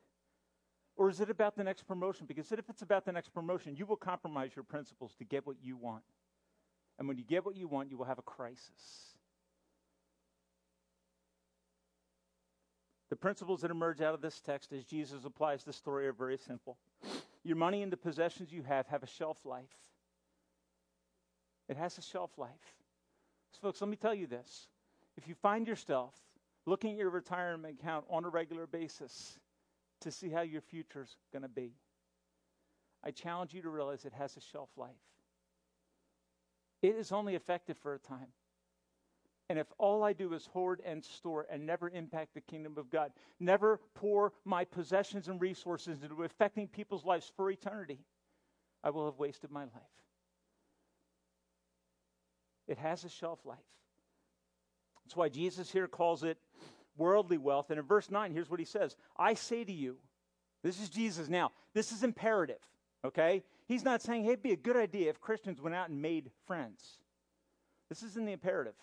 [0.96, 2.24] Or is it about the next promotion?
[2.26, 5.56] Because if it's about the next promotion, you will compromise your principles to get what
[5.62, 6.04] you want.
[6.98, 9.14] And when you get what you want, you will have a crisis.
[13.10, 16.38] The principles that emerge out of this text as Jesus applies the story are very
[16.38, 16.76] simple.
[17.44, 19.64] Your money and the possessions you have have a shelf life.
[21.68, 22.50] It has a shelf life.
[23.52, 24.68] So, folks, let me tell you this.
[25.16, 26.14] If you find yourself
[26.66, 29.38] looking at your retirement account on a regular basis
[30.00, 31.72] to see how your future's going to be,
[33.04, 34.90] I challenge you to realize it has a shelf life.
[36.82, 38.28] It is only effective for a time.
[39.48, 42.90] And if all I do is hoard and store and never impact the kingdom of
[42.90, 48.00] God, never pour my possessions and resources into affecting people's lives for eternity,
[48.82, 49.72] I will have wasted my life.
[52.66, 53.58] It has a shelf life.
[55.04, 56.38] That's why Jesus here calls it
[56.96, 57.70] worldly wealth.
[57.70, 59.96] And in verse 9, here's what he says I say to you,
[60.64, 62.58] this is Jesus now, this is imperative,
[63.04, 63.44] okay?
[63.66, 66.30] He's not saying, hey, it'd be a good idea if Christians went out and made
[66.46, 66.98] friends.
[67.88, 68.74] This is in the imperative.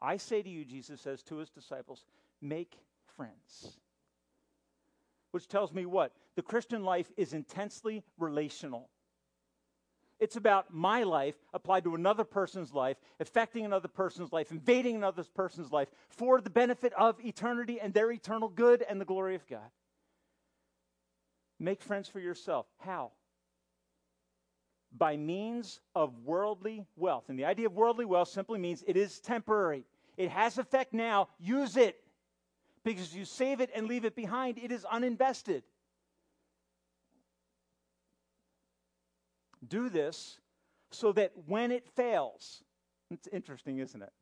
[0.00, 2.04] I say to you, Jesus says to his disciples,
[2.40, 2.78] make
[3.16, 3.78] friends.
[5.30, 6.12] Which tells me what?
[6.36, 8.88] The Christian life is intensely relational.
[10.18, 15.24] It's about my life applied to another person's life, affecting another person's life, invading another
[15.34, 19.46] person's life for the benefit of eternity and their eternal good and the glory of
[19.46, 19.70] God.
[21.58, 22.66] Make friends for yourself.
[22.78, 23.12] How?
[24.96, 27.24] By means of worldly wealth.
[27.28, 29.84] And the idea of worldly wealth simply means it is temporary.
[30.16, 31.28] It has effect now.
[31.38, 32.02] Use it.
[32.82, 35.62] Because if you save it and leave it behind, it is uninvested.
[39.66, 40.38] do this
[40.90, 42.62] so that when it fails,
[43.10, 44.12] it's interesting, isn't it?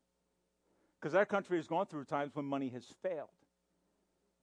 [0.99, 3.29] Because our country has gone through times when money has failed.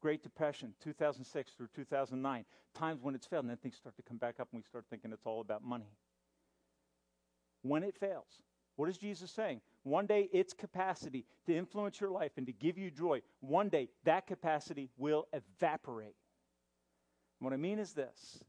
[0.01, 4.17] Great Depression, 2006 through 2009, times when it's failed, and then things start to come
[4.17, 5.91] back up and we start thinking it's all about money.
[7.63, 8.43] When it fails,
[8.77, 9.61] what is Jesus saying?
[9.83, 13.89] One day its capacity to influence your life and to give you joy, one day
[14.05, 16.17] that capacity will evaporate.
[17.41, 18.43] What I mean is this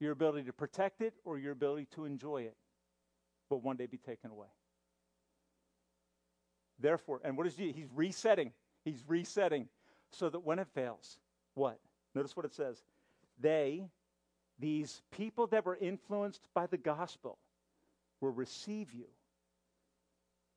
[0.00, 2.56] your ability to protect it or your ability to enjoy it
[3.48, 4.48] will one day be taken away.
[6.78, 7.72] Therefore, and what is he?
[7.72, 8.52] He's resetting.
[8.84, 9.68] He's resetting
[10.10, 11.18] so that when it fails,
[11.54, 11.78] what?
[12.14, 12.82] Notice what it says.
[13.40, 13.84] They,
[14.58, 17.38] these people that were influenced by the gospel,
[18.24, 19.04] will receive you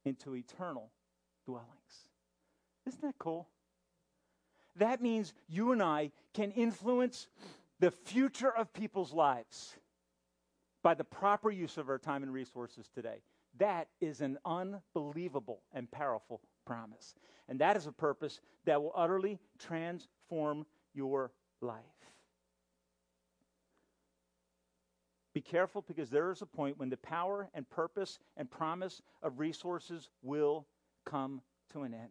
[0.05, 0.89] into eternal
[1.45, 1.67] dwellings.
[2.85, 3.49] Isn't that cool?
[4.77, 7.27] That means you and I can influence
[7.79, 9.75] the future of people's lives
[10.81, 13.21] by the proper use of our time and resources today.
[13.57, 17.15] That is an unbelievable and powerful promise.
[17.49, 21.83] And that is a purpose that will utterly transform your life.
[25.37, 29.37] Be careful because there is a point when the power and purpose and promise of
[29.37, 30.65] resources will
[31.05, 31.41] come
[31.73, 32.09] to an end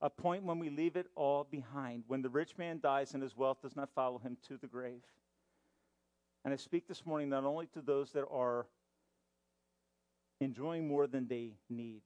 [0.00, 3.36] a point when we leave it all behind, when the rich man dies and his
[3.36, 5.02] wealth does not follow him to the grave.
[6.42, 8.66] And I speak this morning not only to those that are
[10.40, 12.02] enjoying more than they need,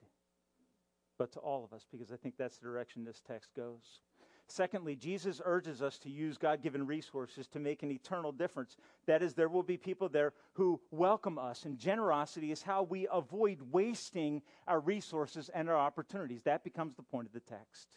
[1.19, 4.01] but to all of us, because I think that's the direction this text goes.
[4.49, 8.77] Secondly, Jesus urges us to use God given resources to make an eternal difference.
[9.07, 13.07] That is, there will be people there who welcome us, and generosity is how we
[13.11, 16.43] avoid wasting our resources and our opportunities.
[16.43, 17.89] That becomes the point of the text.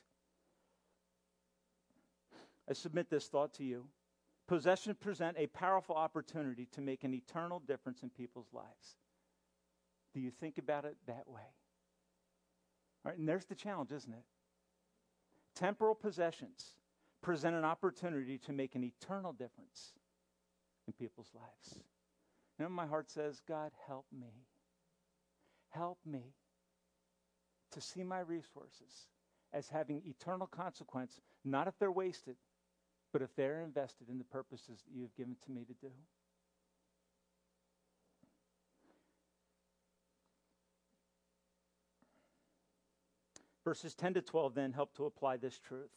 [2.69, 3.88] I submit this thought to you.
[4.47, 8.97] Possessions present a powerful opportunity to make an eternal difference in people's lives.
[10.13, 11.41] Do you think about it that way?
[13.03, 14.23] All right, and there's the challenge, isn't it?
[15.55, 16.75] Temporal possessions
[17.21, 19.93] present an opportunity to make an eternal difference
[20.87, 21.83] in people's lives.
[22.59, 24.45] You know, my heart says, God, help me.
[25.69, 26.33] Help me
[27.71, 29.07] to see my resources
[29.53, 32.35] as having eternal consequence, not if they're wasted,
[33.11, 35.91] but if they're invested in the purposes that you've given to me to do.
[43.65, 45.89] Verses 10 to 12 then help to apply this truth.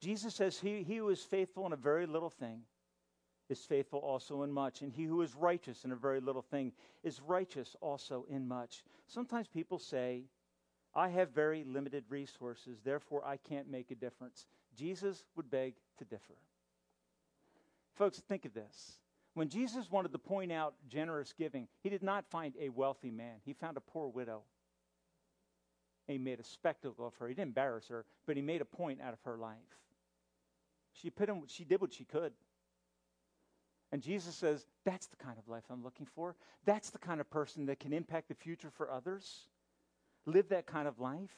[0.00, 2.62] Jesus says, He, he who is faithful in a very little thing
[3.48, 4.82] is faithful also in much.
[4.82, 6.72] And he who is righteous in a very little thing
[7.04, 8.82] is righteous also in much.
[9.06, 10.24] Sometimes people say,
[10.94, 14.46] I have very limited resources, therefore I can't make a difference.
[14.76, 16.34] Jesus would beg to differ.
[17.94, 18.98] Folks, think of this.
[19.34, 23.36] When Jesus wanted to point out generous giving, he did not find a wealthy man,
[23.44, 24.42] he found a poor widow
[26.06, 27.28] he made a spectacle of her.
[27.28, 29.56] He didn't embarrass her, but he made a point out of her life.
[30.92, 32.32] She put him, she did what she could.
[33.90, 36.36] And Jesus says, That's the kind of life I'm looking for.
[36.64, 39.46] That's the kind of person that can impact the future for others.
[40.26, 41.34] Live that kind of life.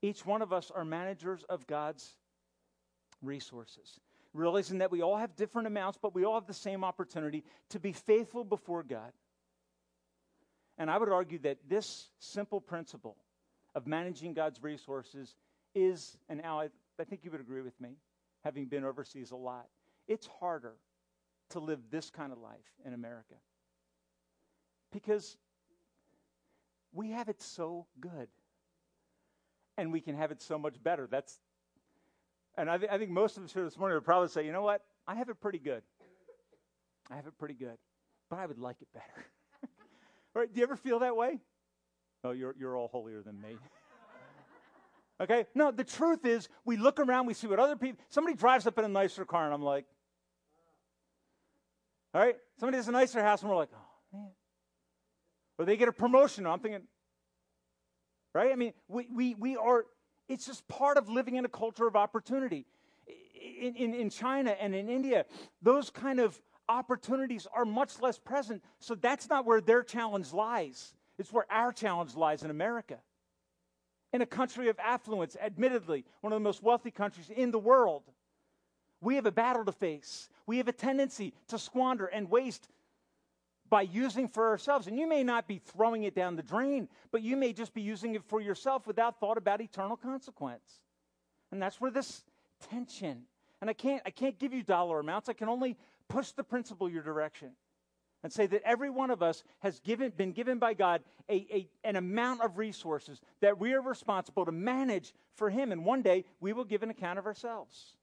[0.00, 2.14] Each one of us are managers of God's
[3.22, 3.98] resources,
[4.32, 7.80] realizing that we all have different amounts, but we all have the same opportunity to
[7.80, 9.12] be faithful before God.
[10.78, 13.16] And I would argue that this simple principle
[13.74, 15.34] of managing God's resources
[15.74, 17.96] is, and Al, I, think you would agree with me,
[18.44, 19.66] having been overseas a lot,
[20.06, 20.74] it's harder
[21.50, 23.34] to live this kind of life in America.
[24.92, 25.36] Because
[26.92, 28.28] we have it so good.
[29.76, 31.06] And we can have it so much better.
[31.10, 31.38] That's,
[32.56, 34.52] and I, th- I think most of us here this morning would probably say, you
[34.52, 34.82] know what?
[35.06, 35.82] I have it pretty good.
[37.10, 37.78] I have it pretty good,
[38.28, 39.26] but I would like it better.
[40.38, 40.52] right?
[40.52, 41.40] Do you ever feel that way?
[42.24, 43.56] Oh, you're, you're all holier than me.
[45.20, 45.46] okay?
[45.54, 48.78] No, the truth is, we look around, we see what other people, somebody drives up
[48.78, 49.84] in a nicer car, and I'm like,
[52.14, 52.36] all right?
[52.58, 54.30] Somebody has a nicer house, and we're like, oh, man.
[55.58, 56.82] Or they get a promotion, I'm thinking,
[58.32, 58.52] right?
[58.52, 59.84] I mean, we, we, we are,
[60.28, 62.66] it's just part of living in a culture of opportunity.
[63.60, 65.24] In, in, in China and in India,
[65.62, 68.62] those kind of opportunities are much less present.
[68.78, 70.94] So that's not where their challenge lies.
[71.18, 72.98] It's where our challenge lies in America.
[74.12, 78.02] In a country of affluence, admittedly, one of the most wealthy countries in the world,
[79.00, 80.28] we have a battle to face.
[80.46, 82.68] We have a tendency to squander and waste
[83.68, 84.86] by using for ourselves.
[84.86, 87.82] And you may not be throwing it down the drain, but you may just be
[87.82, 90.80] using it for yourself without thought about eternal consequence.
[91.52, 92.24] And that's where this
[92.70, 93.24] tension.
[93.60, 95.28] And I can't I can't give you dollar amounts.
[95.28, 95.76] I can only
[96.08, 97.50] push the principle your direction
[98.22, 101.68] and say that every one of us has given, been given by God a, a,
[101.84, 105.70] an amount of resources that we are responsible to manage for Him.
[105.70, 107.96] And one day we will give an account of ourselves.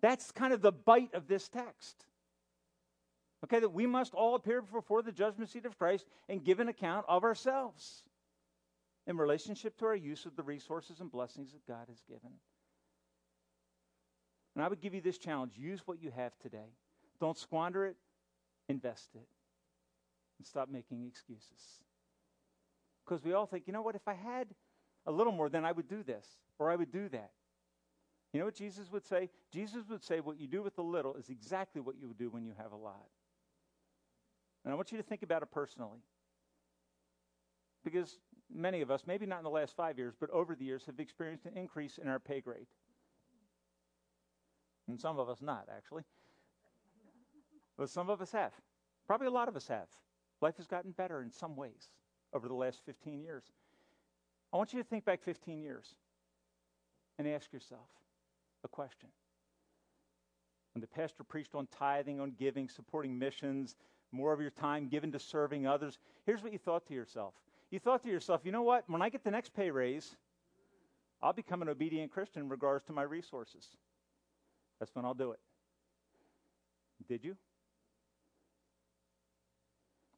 [0.00, 2.04] That's kind of the bite of this text.
[3.44, 6.68] Okay, that we must all appear before the judgment seat of Christ and give an
[6.68, 8.02] account of ourselves
[9.06, 12.32] in relationship to our use of the resources and blessings that God has given.
[14.54, 16.72] And I would give you this challenge use what you have today.
[17.20, 17.96] Don't squander it,
[18.68, 19.26] invest it.
[20.38, 21.82] And stop making excuses.
[23.04, 24.48] Because we all think, you know what, if I had
[25.06, 26.26] a little more, then I would do this
[26.58, 27.30] or I would do that.
[28.32, 29.30] You know what Jesus would say?
[29.50, 32.28] Jesus would say, What you do with a little is exactly what you would do
[32.28, 33.06] when you have a lot.
[34.64, 36.00] And I want you to think about it personally.
[37.84, 38.18] Because
[38.52, 41.00] many of us, maybe not in the last five years, but over the years, have
[41.00, 42.66] experienced an increase in our pay grade.
[44.88, 46.02] And some of us not, actually.
[47.78, 48.52] But some of us have.
[49.06, 49.86] Probably a lot of us have.
[50.42, 51.88] Life has gotten better in some ways
[52.32, 53.44] over the last 15 years.
[54.52, 55.94] I want you to think back 15 years
[57.18, 57.88] and ask yourself
[58.64, 59.08] a question.
[60.74, 63.76] When the pastor preached on tithing, on giving, supporting missions,
[64.12, 67.34] more of your time given to serving others, here's what you thought to yourself.
[67.70, 68.84] You thought to yourself, you know what?
[68.88, 70.16] When I get the next pay raise,
[71.22, 73.66] I'll become an obedient Christian in regards to my resources.
[74.78, 75.40] That's when I'll do it.
[77.08, 77.36] Did you?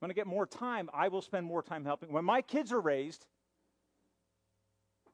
[0.01, 2.11] When I get more time, I will spend more time helping.
[2.12, 3.26] When my kids are raised,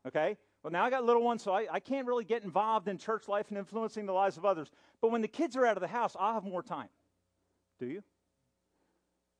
[0.07, 2.97] okay, well, now I got little ones, so I, I can't really get involved in
[2.97, 4.71] church life and influencing the lives of others.
[5.01, 6.89] But when the kids are out of the house, I'll have more time.
[7.79, 8.03] Do you?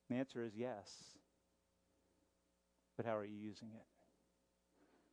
[0.09, 0.89] The answer is yes.
[2.97, 3.85] But how are you using it?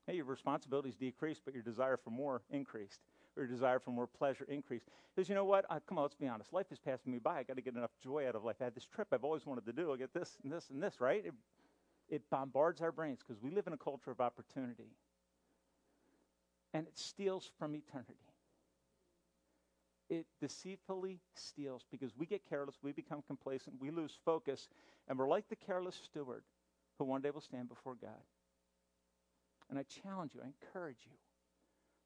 [0.06, 3.00] Hey, your responsibilities decreased, but your desire for more increased
[3.36, 4.82] or desire for more pleasure increase.
[5.14, 5.64] Because you know what?
[5.70, 6.52] Uh, come on, let's be honest.
[6.52, 7.38] Life is passing me by.
[7.38, 8.56] I got to get enough joy out of life.
[8.60, 9.92] I had this trip I've always wanted to do.
[9.92, 11.24] I get this and this and this, right?
[11.24, 11.34] It,
[12.08, 14.90] it bombards our brains because we live in a culture of opportunity.
[16.72, 18.14] And it steals from eternity.
[20.10, 24.68] It deceitfully steals because we get careless, we become complacent, we lose focus,
[25.08, 26.42] and we're like the careless steward
[26.98, 28.10] who one day will stand before God.
[29.70, 31.12] And I challenge you, I encourage you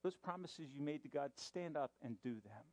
[0.03, 2.65] those promises you made to God, stand up and do them.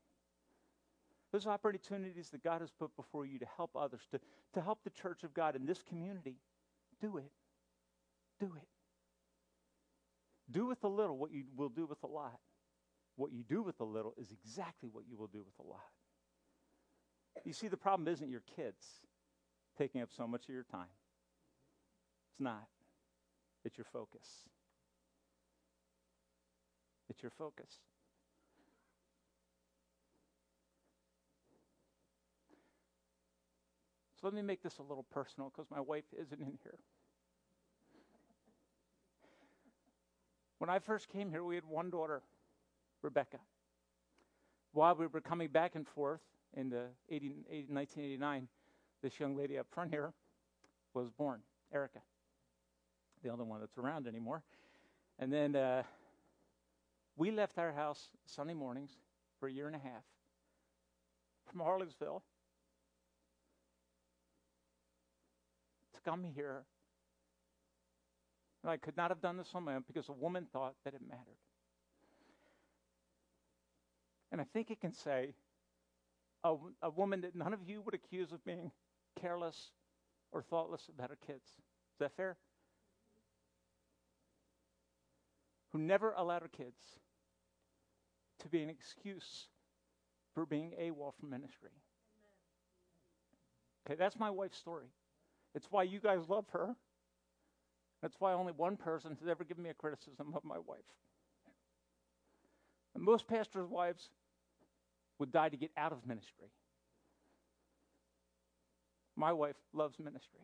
[1.31, 4.19] Those opportunities that God has put before you to help others, to,
[4.53, 6.37] to help the church of God in this community,
[7.01, 7.31] do it.
[8.39, 8.67] Do it.
[10.49, 12.39] Do with a little what you will do with a lot.
[13.15, 15.79] What you do with a little is exactly what you will do with a lot.
[17.43, 18.85] You see, the problem isn't your kids
[19.77, 20.87] taking up so much of your time.
[22.31, 22.67] It's not.
[23.63, 24.47] It's your focus.
[27.09, 27.79] It's your focus.
[34.19, 36.79] So let me make this a little personal because my wife isn't in here.
[40.57, 42.21] When I first came here, we had one daughter,
[43.01, 43.37] Rebecca.
[44.71, 46.21] While we were coming back and forth
[46.55, 48.47] in the 80, 80, 1989,
[49.03, 50.13] this young lady up front here
[50.93, 51.41] was born,
[51.73, 51.99] Erica,
[53.21, 54.43] the only one that's around anymore.
[55.19, 55.83] And then uh,
[57.15, 58.91] we left our house Sunday mornings
[59.39, 60.03] for a year and a half
[61.51, 62.21] from Harleysville
[65.93, 66.63] to come here.
[68.63, 70.93] And I could not have done this on my own because a woman thought that
[70.93, 71.37] it mattered.
[74.31, 75.35] And I think it can say
[76.43, 78.71] a, a woman that none of you would accuse of being
[79.19, 79.71] careless
[80.31, 81.45] or thoughtless about her kids.
[81.45, 82.37] Is that fair?
[85.75, 86.79] who never allowed her kids
[88.39, 89.47] to be an excuse
[90.33, 91.69] for being AWOL from ministry.
[93.85, 94.87] Okay, that's my wife's story.
[95.53, 96.75] It's why you guys love her.
[98.01, 100.79] That's why only one person has ever given me a criticism of my wife.
[102.93, 104.09] And most pastors' wives
[105.19, 106.47] would die to get out of ministry.
[109.15, 110.41] My wife loves ministry,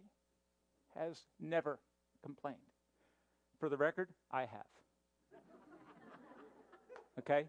[0.95, 1.79] has never
[2.23, 2.57] complained.
[3.59, 4.71] For the record, I have.
[7.19, 7.45] okay?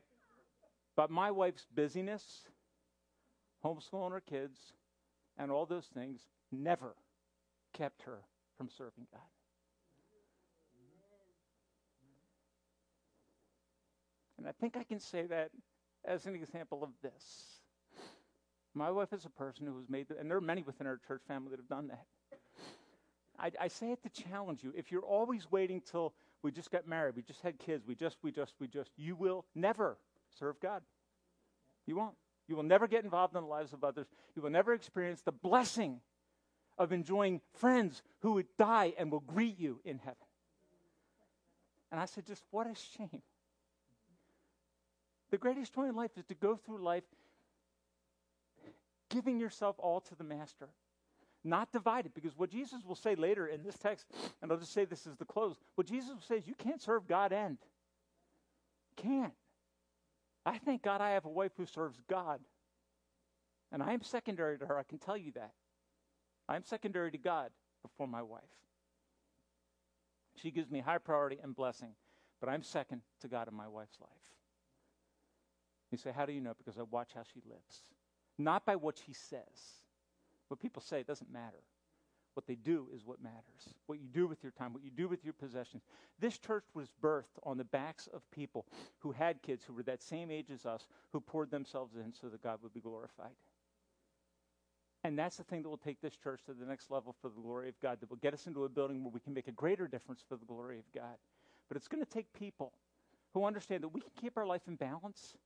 [0.97, 2.49] But my wife's busyness,
[3.65, 4.59] homeschooling her kids,
[5.39, 6.21] and all those things
[6.51, 6.95] never
[7.73, 8.19] kept her
[8.59, 9.21] from serving God.
[14.39, 15.51] And I think I can say that
[16.05, 17.61] as an example of this.
[18.75, 20.99] My wife is a person who has made, the, and there are many within our
[21.07, 22.07] church family that have done that.
[23.39, 24.73] I, I say it to challenge you.
[24.77, 28.17] If you're always waiting till we just got married, we just had kids, we just,
[28.23, 29.97] we just, we just, you will never
[30.39, 30.83] serve God.
[31.87, 32.15] You won't.
[32.49, 34.07] You will never get involved in the lives of others.
[34.35, 36.01] You will never experience the blessing
[36.79, 40.17] of enjoying friends who would die and will greet you in heaven.
[41.91, 43.23] And I said, just what a shame.
[45.31, 47.05] The greatest joy in life is to go through life
[49.09, 50.69] giving yourself all to the Master,
[51.45, 52.15] not divided.
[52.15, 54.07] Because what Jesus will say later in this text,
[54.41, 56.81] and I'll just say this is the close, what Jesus will say is you can't
[56.81, 57.59] serve God and
[58.97, 59.33] can't.
[60.45, 62.41] I thank God I have a wife who serves God.
[63.71, 65.53] And I am secondary to her, I can tell you that.
[66.49, 67.51] I'm secondary to God
[67.83, 68.43] before my wife.
[70.37, 71.95] She gives me high priority and blessing,
[72.41, 74.11] but I'm second to God in my wife's life.
[75.91, 76.55] You say, How do you know?
[76.57, 77.83] Because I watch how she lives.
[78.39, 79.83] Not by what she says.
[80.49, 81.63] What people say doesn't matter.
[82.35, 83.75] What they do is what matters.
[83.87, 85.83] What you do with your time, what you do with your possessions.
[86.19, 88.67] This church was birthed on the backs of people
[89.01, 92.29] who had kids who were that same age as us, who poured themselves in so
[92.29, 93.33] that God would be glorified.
[95.05, 97.41] And that's the thing that will take this church to the next level for the
[97.41, 99.53] glory of God, that will get us into a building where we can make a
[99.53, 101.17] greater difference for the glory of God.
[101.69, 102.73] But it's going to take people
[103.35, 105.37] who understand that we can keep our life in balance.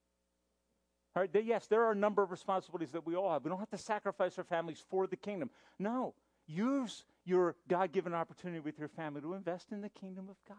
[1.14, 3.42] All right, yes, there are a number of responsibilities that we all have.
[3.42, 5.48] We don't have to sacrifice our families for the kingdom.
[5.78, 6.12] No,
[6.46, 10.56] use your God given opportunity with your family to invest in the kingdom of God.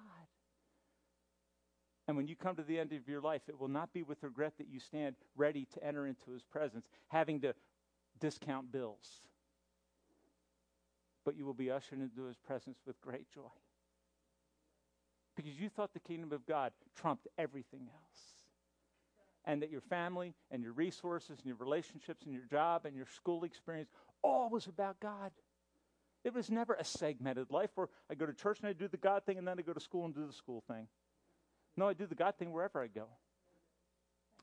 [2.07, 4.23] And when you come to the end of your life, it will not be with
[4.23, 7.53] regret that you stand ready to enter into his presence, having to
[8.19, 9.21] discount bills.
[11.25, 13.41] But you will be ushered into his presence with great joy.
[15.35, 18.21] Because you thought the kingdom of God trumped everything else.
[19.43, 23.05] And that your family and your resources and your relationships and your job and your
[23.15, 23.89] school experience
[24.23, 25.31] all was about God.
[26.27, 28.97] It was never a segmented life where I go to church and I do the
[28.97, 30.89] God thing and then I go to school and do the school thing.
[31.77, 33.05] No, I do the God thing wherever I go.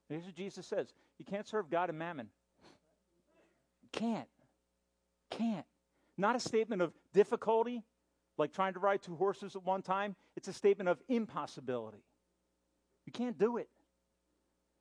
[0.09, 2.31] here's what Jesus says You can't serve God and mammon.
[3.93, 4.31] Can't.
[5.29, 5.67] Can't.
[6.17, 7.85] Not a statement of difficulty,
[8.39, 10.17] like trying to ride two horses at one time.
[10.39, 12.03] It's a statement of impossibility.
[13.05, 13.69] You can't do it.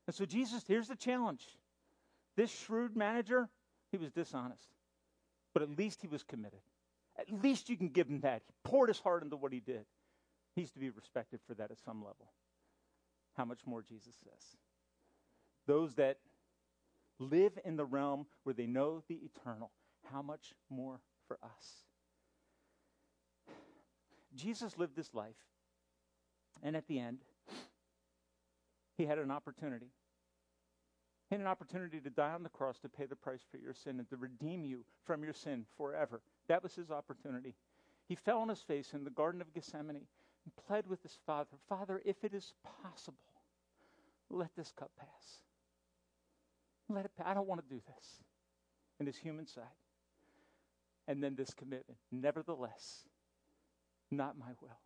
[0.07, 1.45] And so, Jesus, here's the challenge.
[2.37, 3.49] This shrewd manager,
[3.91, 4.69] he was dishonest,
[5.53, 6.61] but at least he was committed.
[7.17, 8.41] At least you can give him that.
[8.45, 9.85] He poured his heart into what he did.
[10.55, 12.31] He's to be respected for that at some level.
[13.35, 14.57] How much more Jesus says?
[15.65, 16.17] Those that
[17.19, 19.71] live in the realm where they know the eternal.
[20.11, 21.85] How much more for us?
[24.35, 25.35] Jesus lived this life,
[26.63, 27.19] and at the end,
[28.97, 29.91] he had an opportunity.
[31.33, 33.97] Had an opportunity to die on the cross to pay the price for your sin
[33.97, 36.21] and to redeem you from your sin forever.
[36.47, 37.55] That was his opportunity.
[38.07, 41.57] He fell on his face in the Garden of Gethsemane and pled with his Father
[41.67, 42.53] Father, if it is
[42.83, 43.17] possible,
[44.29, 45.39] let this cup pass.
[46.87, 47.25] Let it pass.
[47.27, 48.05] I don't want to do this
[48.99, 49.63] in his human side.
[51.07, 51.97] And then this commitment.
[52.11, 53.07] Nevertheless,
[54.11, 54.77] not my will,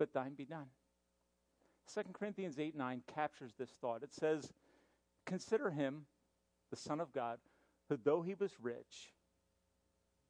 [0.00, 0.66] but thine be done.
[1.94, 4.02] 2 Corinthians 8 9 captures this thought.
[4.02, 4.52] It says,
[5.28, 6.06] Consider him,
[6.70, 7.38] the Son of God,
[7.90, 9.12] who though he was rich,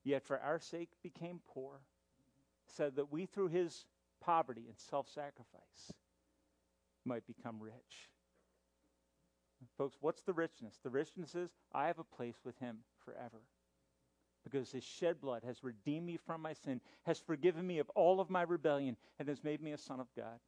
[0.03, 1.79] yet for our sake became poor,
[2.67, 3.87] said that we through his
[4.21, 5.93] poverty and self sacrifice
[7.05, 8.11] might become rich.
[9.77, 10.81] Folks, what's the richness?
[10.83, 13.43] The richness is I have a place with him forever.
[14.43, 18.21] Because his shed blood has redeemed me from my sin, has forgiven me of all
[18.21, 20.41] of my rebellion, and has made me a son of God.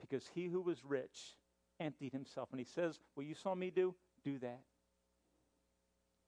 [0.00, 1.36] Because he who was rich
[1.80, 2.48] emptied himself.
[2.50, 4.60] And he says, What you saw me do, do that.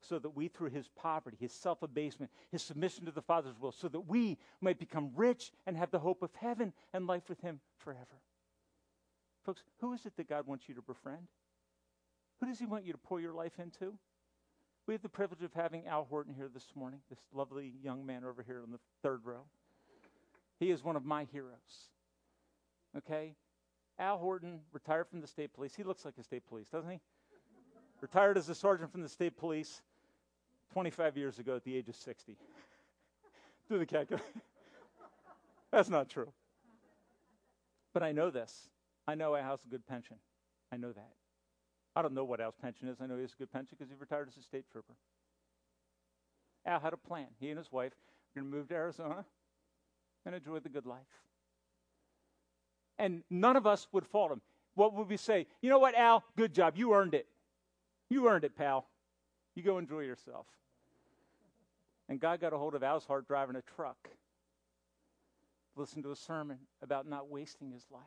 [0.00, 3.72] so that we, through his poverty, his self abasement, his submission to the Father's will,
[3.72, 7.40] so that we might become rich and have the hope of heaven and life with
[7.40, 8.22] him forever.
[9.44, 11.26] Folks, who is it that God wants you to befriend?
[12.40, 13.94] Who does he want you to pour your life into?
[14.86, 18.24] We have the privilege of having Al Horton here this morning, this lovely young man
[18.24, 19.42] over here in the third row.
[20.58, 21.90] He is one of my heroes.
[22.96, 23.34] Okay?
[23.98, 25.74] Al Horton retired from the state police.
[25.74, 27.00] He looks like a state police, doesn't he?
[28.00, 29.82] retired as a sergeant from the state police
[30.72, 32.36] 25 years ago at the age of 60.
[33.68, 34.26] Do the calculation.
[35.72, 36.32] That's not true.
[37.92, 38.68] But I know this.
[39.06, 40.16] I know Al has a good pension.
[40.72, 41.12] I know that.
[41.96, 42.98] I don't know what Al's pension is.
[43.00, 44.94] I know he has a good pension because he retired as a state trooper.
[46.64, 47.26] Al had a plan.
[47.40, 47.92] He and his wife
[48.34, 49.24] were going to move to Arizona
[50.24, 51.08] and enjoy the good life.
[52.98, 54.40] And none of us would fault him.
[54.74, 55.46] What would we say?
[55.60, 56.24] You know what, Al?
[56.36, 56.74] Good job.
[56.76, 57.26] You earned it.
[58.10, 58.86] You earned it, pal.
[59.54, 60.46] You go enjoy yourself.
[62.08, 64.08] And God got a hold of Al's heart driving a truck.
[65.76, 68.02] Listen to a sermon about not wasting his life.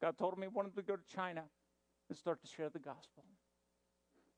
[0.00, 1.44] God told him he wanted to go to China
[2.08, 3.24] and start to share the gospel.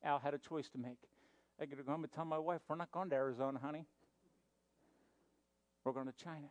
[0.02, 0.98] Al had a choice to make.
[1.60, 3.84] I to go home and tell my wife, we're not going to Arizona, honey.
[5.84, 6.48] We're going to China.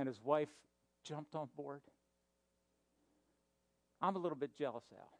[0.00, 0.48] And his wife
[1.04, 1.82] jumped on board.
[4.00, 5.18] I'm a little bit jealous, Al,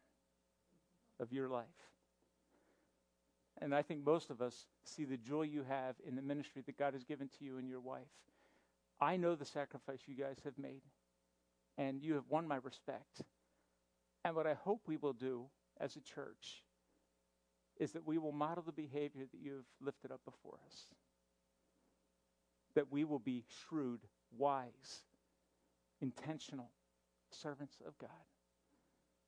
[1.19, 1.67] of your life.
[3.61, 6.79] And I think most of us see the joy you have in the ministry that
[6.79, 8.09] God has given to you and your wife.
[8.99, 10.81] I know the sacrifice you guys have made,
[11.77, 13.21] and you have won my respect.
[14.25, 15.45] And what I hope we will do
[15.79, 16.63] as a church
[17.77, 20.87] is that we will model the behavior that you have lifted up before us.
[22.73, 23.99] That we will be shrewd,
[24.37, 25.03] wise,
[26.01, 26.69] intentional
[27.29, 28.09] servants of God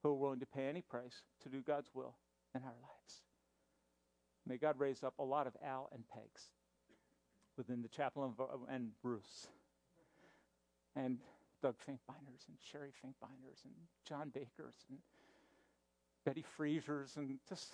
[0.02, 2.14] who are willing to pay any price to do God's will
[2.54, 3.22] in our lives.
[4.46, 6.50] May God raise up a lot of Al and Pegs
[7.56, 8.34] within the chapel
[8.70, 9.48] and Bruce
[10.96, 11.18] and
[11.62, 13.72] Doug Finkbinders and Sherry Finkbinders and
[14.06, 14.98] John Bakers and
[16.26, 17.72] Betty Freezers and just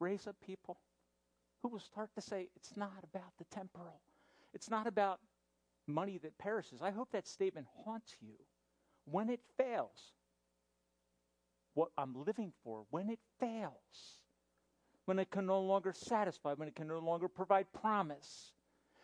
[0.00, 0.78] raise up people
[1.62, 4.00] who will start to say it's not about the temporal.
[4.54, 5.20] It's not about
[5.92, 6.80] money that perishes.
[6.82, 8.34] I hope that statement haunts you
[9.04, 10.12] when it fails
[11.74, 14.18] what I'm living for when it fails,
[15.04, 18.52] when it can no longer satisfy, when it can no longer provide promise,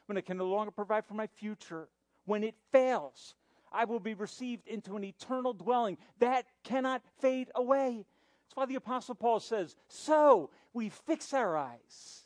[0.07, 1.89] when it can no longer provide for my future,
[2.25, 3.35] when it fails,
[3.73, 8.05] I will be received into an eternal dwelling that cannot fade away.
[8.45, 12.26] That's why the Apostle Paul says, So we fix our eyes,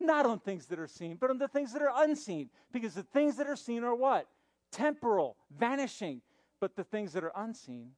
[0.00, 2.50] not on things that are seen, but on the things that are unseen.
[2.72, 4.28] Because the things that are seen are what?
[4.70, 6.20] Temporal, vanishing.
[6.60, 7.90] But the things that are unseen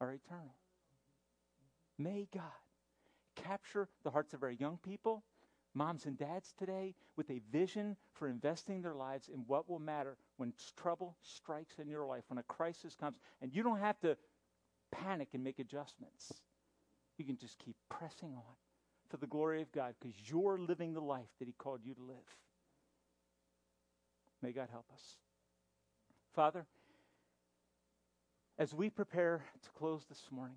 [0.00, 0.54] are eternal.
[1.98, 2.42] May God
[3.36, 5.24] capture the hearts of our young people,
[5.74, 10.16] moms and dads today, with a vision for investing their lives in what will matter
[10.36, 13.18] when trouble strikes in your life, when a crisis comes.
[13.40, 14.16] And you don't have to
[14.90, 16.32] panic and make adjustments.
[17.16, 18.42] You can just keep pressing on
[19.12, 22.00] for the glory of God because you're living the life that He called you to
[22.00, 22.16] live.
[24.40, 25.18] May God help us.
[26.34, 26.64] Father,
[28.58, 30.56] as we prepare to close this morning,